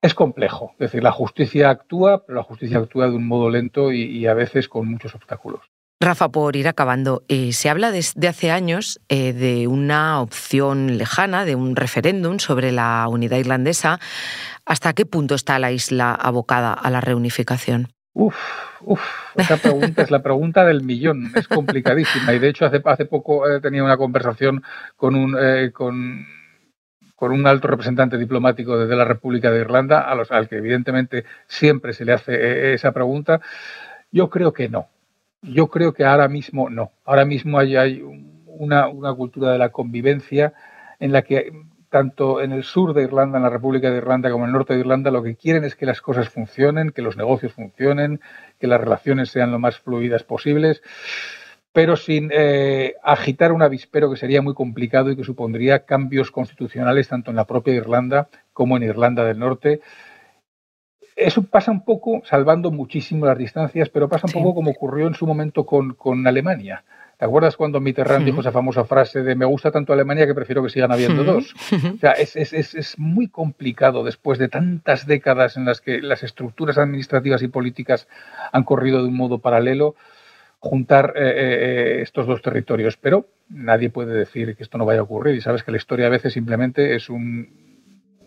Es 0.00 0.14
complejo, 0.14 0.70
es 0.74 0.78
decir, 0.78 1.02
la 1.02 1.10
justicia 1.10 1.70
actúa, 1.70 2.24
pero 2.24 2.36
la 2.36 2.44
justicia 2.44 2.78
actúa 2.78 3.10
de 3.10 3.16
un 3.16 3.26
modo 3.26 3.50
lento 3.50 3.90
y, 3.90 4.24
a 4.28 4.34
veces 4.34 4.68
con 4.68 4.86
muchos 4.86 5.16
obstáculos. 5.16 5.62
Rafa, 6.00 6.28
por 6.28 6.54
ir 6.54 6.68
acabando, 6.68 7.24
eh, 7.26 7.52
se 7.52 7.68
habla 7.68 7.90
desde 7.90 8.28
hace 8.28 8.52
años 8.52 9.00
eh, 9.08 9.32
de 9.32 9.66
una 9.66 10.20
opción 10.20 10.96
lejana, 10.96 11.44
de 11.44 11.56
un 11.56 11.74
referéndum 11.74 12.38
sobre 12.38 12.70
la 12.70 13.04
unidad 13.08 13.38
irlandesa. 13.38 13.98
¿Hasta 14.64 14.92
qué 14.92 15.06
punto 15.06 15.34
está 15.34 15.58
la 15.58 15.72
isla 15.72 16.14
abocada 16.14 16.72
a 16.72 16.90
la 16.90 17.00
reunificación? 17.00 17.88
Uf, 18.14 18.36
uf, 18.82 19.00
esa 19.34 19.56
pregunta 19.56 20.02
es 20.02 20.12
la 20.12 20.22
pregunta 20.22 20.64
del 20.64 20.82
millón, 20.82 21.32
es 21.34 21.48
complicadísima. 21.48 22.32
Y 22.32 22.38
de 22.38 22.48
hecho, 22.48 22.64
hace, 22.64 22.80
hace 22.84 23.04
poco 23.04 23.48
he 23.48 23.60
tenido 23.60 23.84
una 23.84 23.96
conversación 23.96 24.62
con 24.94 25.16
un, 25.16 25.36
eh, 25.36 25.72
con, 25.72 26.26
un 27.18 27.46
alto 27.48 27.66
representante 27.66 28.18
diplomático 28.18 28.78
de 28.78 28.96
la 28.96 29.04
República 29.04 29.50
de 29.50 29.60
Irlanda, 29.62 30.02
a 30.02 30.14
los, 30.14 30.30
al 30.30 30.48
que 30.48 30.58
evidentemente 30.58 31.24
siempre 31.48 31.92
se 31.92 32.04
le 32.04 32.12
hace 32.12 32.34
eh, 32.34 32.74
esa 32.74 32.92
pregunta. 32.92 33.40
Yo 34.12 34.30
creo 34.30 34.52
que 34.52 34.68
no. 34.68 34.88
Yo 35.42 35.68
creo 35.68 35.92
que 35.92 36.04
ahora 36.04 36.28
mismo 36.28 36.70
no. 36.70 36.92
Ahora 37.04 37.24
mismo 37.24 37.58
hay, 37.58 38.02
una 38.46 39.14
cultura 39.14 39.52
de 39.52 39.58
la 39.58 39.70
convivencia 39.70 40.52
en 40.98 41.12
la 41.12 41.22
que 41.22 41.52
tanto 41.88 42.42
en 42.42 42.52
el 42.52 42.64
sur 42.64 42.92
de 42.92 43.02
Irlanda, 43.02 43.38
en 43.38 43.44
la 43.44 43.50
República 43.50 43.90
de 43.90 43.96
Irlanda, 43.96 44.30
como 44.30 44.44
en 44.44 44.50
el 44.50 44.54
norte 44.54 44.74
de 44.74 44.80
Irlanda, 44.80 45.10
lo 45.10 45.22
que 45.22 45.36
quieren 45.36 45.64
es 45.64 45.74
que 45.74 45.86
las 45.86 46.00
cosas 46.00 46.28
funcionen, 46.28 46.90
que 46.90 47.02
los 47.02 47.16
negocios 47.16 47.52
funcionen, 47.52 48.20
que 48.58 48.66
las 48.66 48.80
relaciones 48.80 49.30
sean 49.30 49.50
lo 49.50 49.58
más 49.58 49.78
fluidas 49.78 50.22
posibles, 50.22 50.82
pero 51.72 51.96
sin 51.96 52.30
eh, 52.32 52.94
agitar 53.02 53.52
un 53.52 53.62
avispero 53.62 54.10
que 54.10 54.16
sería 54.16 54.42
muy 54.42 54.54
complicado 54.54 55.10
y 55.10 55.16
que 55.16 55.24
supondría 55.24 55.84
cambios 55.84 56.30
constitucionales 56.30 57.08
tanto 57.08 57.30
en 57.30 57.36
la 57.36 57.46
propia 57.46 57.74
Irlanda 57.74 58.28
como 58.52 58.76
en 58.76 58.82
Irlanda 58.82 59.24
del 59.24 59.38
Norte. 59.38 59.80
Eso 61.18 61.42
pasa 61.42 61.72
un 61.72 61.84
poco, 61.84 62.22
salvando 62.24 62.70
muchísimo 62.70 63.26
las 63.26 63.36
distancias, 63.36 63.88
pero 63.88 64.08
pasa 64.08 64.28
un 64.28 64.32
poco 64.32 64.54
como 64.54 64.70
ocurrió 64.70 65.08
en 65.08 65.14
su 65.14 65.26
momento 65.26 65.66
con, 65.66 65.94
con 65.94 66.24
Alemania. 66.24 66.84
¿Te 67.18 67.24
acuerdas 67.24 67.56
cuando 67.56 67.80
Mitterrand 67.80 68.24
dijo 68.24 68.40
esa 68.40 68.52
famosa 68.52 68.84
frase 68.84 69.24
de 69.24 69.34
me 69.34 69.44
gusta 69.44 69.72
tanto 69.72 69.92
Alemania 69.92 70.28
que 70.28 70.34
prefiero 70.36 70.62
que 70.62 70.70
sigan 70.70 70.92
habiendo 70.92 71.24
dos? 71.24 71.52
O 71.96 71.98
sea, 71.98 72.12
es, 72.12 72.36
es, 72.36 72.52
es, 72.52 72.96
muy 73.00 73.26
complicado 73.26 74.04
después 74.04 74.38
de 74.38 74.48
tantas 74.48 75.08
décadas 75.08 75.56
en 75.56 75.64
las 75.64 75.80
que 75.80 76.00
las 76.00 76.22
estructuras 76.22 76.78
administrativas 76.78 77.42
y 77.42 77.48
políticas 77.48 78.06
han 78.52 78.62
corrido 78.62 79.02
de 79.02 79.08
un 79.08 79.16
modo 79.16 79.40
paralelo 79.40 79.96
juntar 80.60 81.14
eh, 81.16 81.22
eh, 81.26 82.02
estos 82.02 82.28
dos 82.28 82.40
territorios. 82.42 82.96
Pero 82.96 83.26
nadie 83.48 83.90
puede 83.90 84.14
decir 84.14 84.54
que 84.54 84.62
esto 84.62 84.78
no 84.78 84.84
vaya 84.84 85.00
a 85.00 85.02
ocurrir 85.02 85.34
y 85.34 85.40
sabes 85.40 85.64
que 85.64 85.72
la 85.72 85.78
historia 85.78 86.06
a 86.06 86.10
veces 86.10 86.32
simplemente 86.32 86.94
es 86.94 87.10
un, 87.10 87.67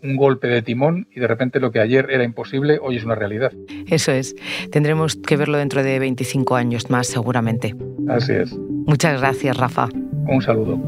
un 0.04 0.16
golpe 0.16 0.48
de 0.48 0.62
timón 0.62 1.08
y 1.14 1.20
de 1.20 1.28
repente 1.28 1.60
lo 1.60 1.72
que 1.72 1.80
ayer 1.80 2.08
era 2.10 2.24
imposible 2.24 2.80
hoy 2.82 2.98
es 2.98 3.04
una 3.04 3.16
realidad. 3.16 3.52
Eso 3.88 4.12
es. 4.12 4.36
Tendremos 4.72 5.16
que 5.16 5.38
verlo 5.38 5.58
dentro 5.58 5.84
de 5.84 6.00
25 6.00 6.56
años 6.56 6.90
más 6.90 7.08
seguramente. 7.08 7.76
Así 8.08 8.34
es. 8.34 8.54
Muchas 8.86 9.20
gracias, 9.20 9.58
Rafa. 9.58 9.90
Un 10.28 10.42
saludo. 10.42 10.80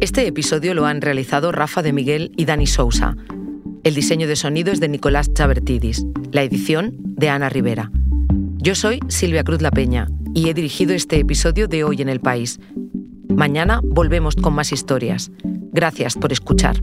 Este 0.00 0.26
episodio 0.26 0.74
lo 0.74 0.86
han 0.86 1.00
realizado 1.00 1.50
Rafa 1.50 1.82
de 1.82 1.92
Miguel 1.92 2.30
y 2.36 2.44
Dani 2.44 2.66
Sousa. 2.66 3.16
El 3.84 3.94
diseño 3.94 4.26
de 4.26 4.34
sonido 4.34 4.72
es 4.72 4.80
de 4.80 4.88
Nicolás 4.88 5.34
Chabertidis, 5.34 6.06
la 6.32 6.42
edición 6.42 6.94
de 6.96 7.28
Ana 7.28 7.50
Rivera. 7.50 7.90
Yo 8.56 8.74
soy 8.74 8.98
Silvia 9.08 9.44
Cruz 9.44 9.60
La 9.60 9.70
Peña 9.70 10.08
y 10.34 10.48
he 10.48 10.54
dirigido 10.54 10.94
este 10.94 11.18
episodio 11.18 11.68
de 11.68 11.84
Hoy 11.84 12.00
en 12.00 12.08
el 12.08 12.18
País. 12.18 12.60
Mañana 13.28 13.82
volvemos 13.84 14.36
con 14.36 14.54
más 14.54 14.72
historias. 14.72 15.30
Gracias 15.70 16.14
por 16.14 16.32
escuchar. 16.32 16.82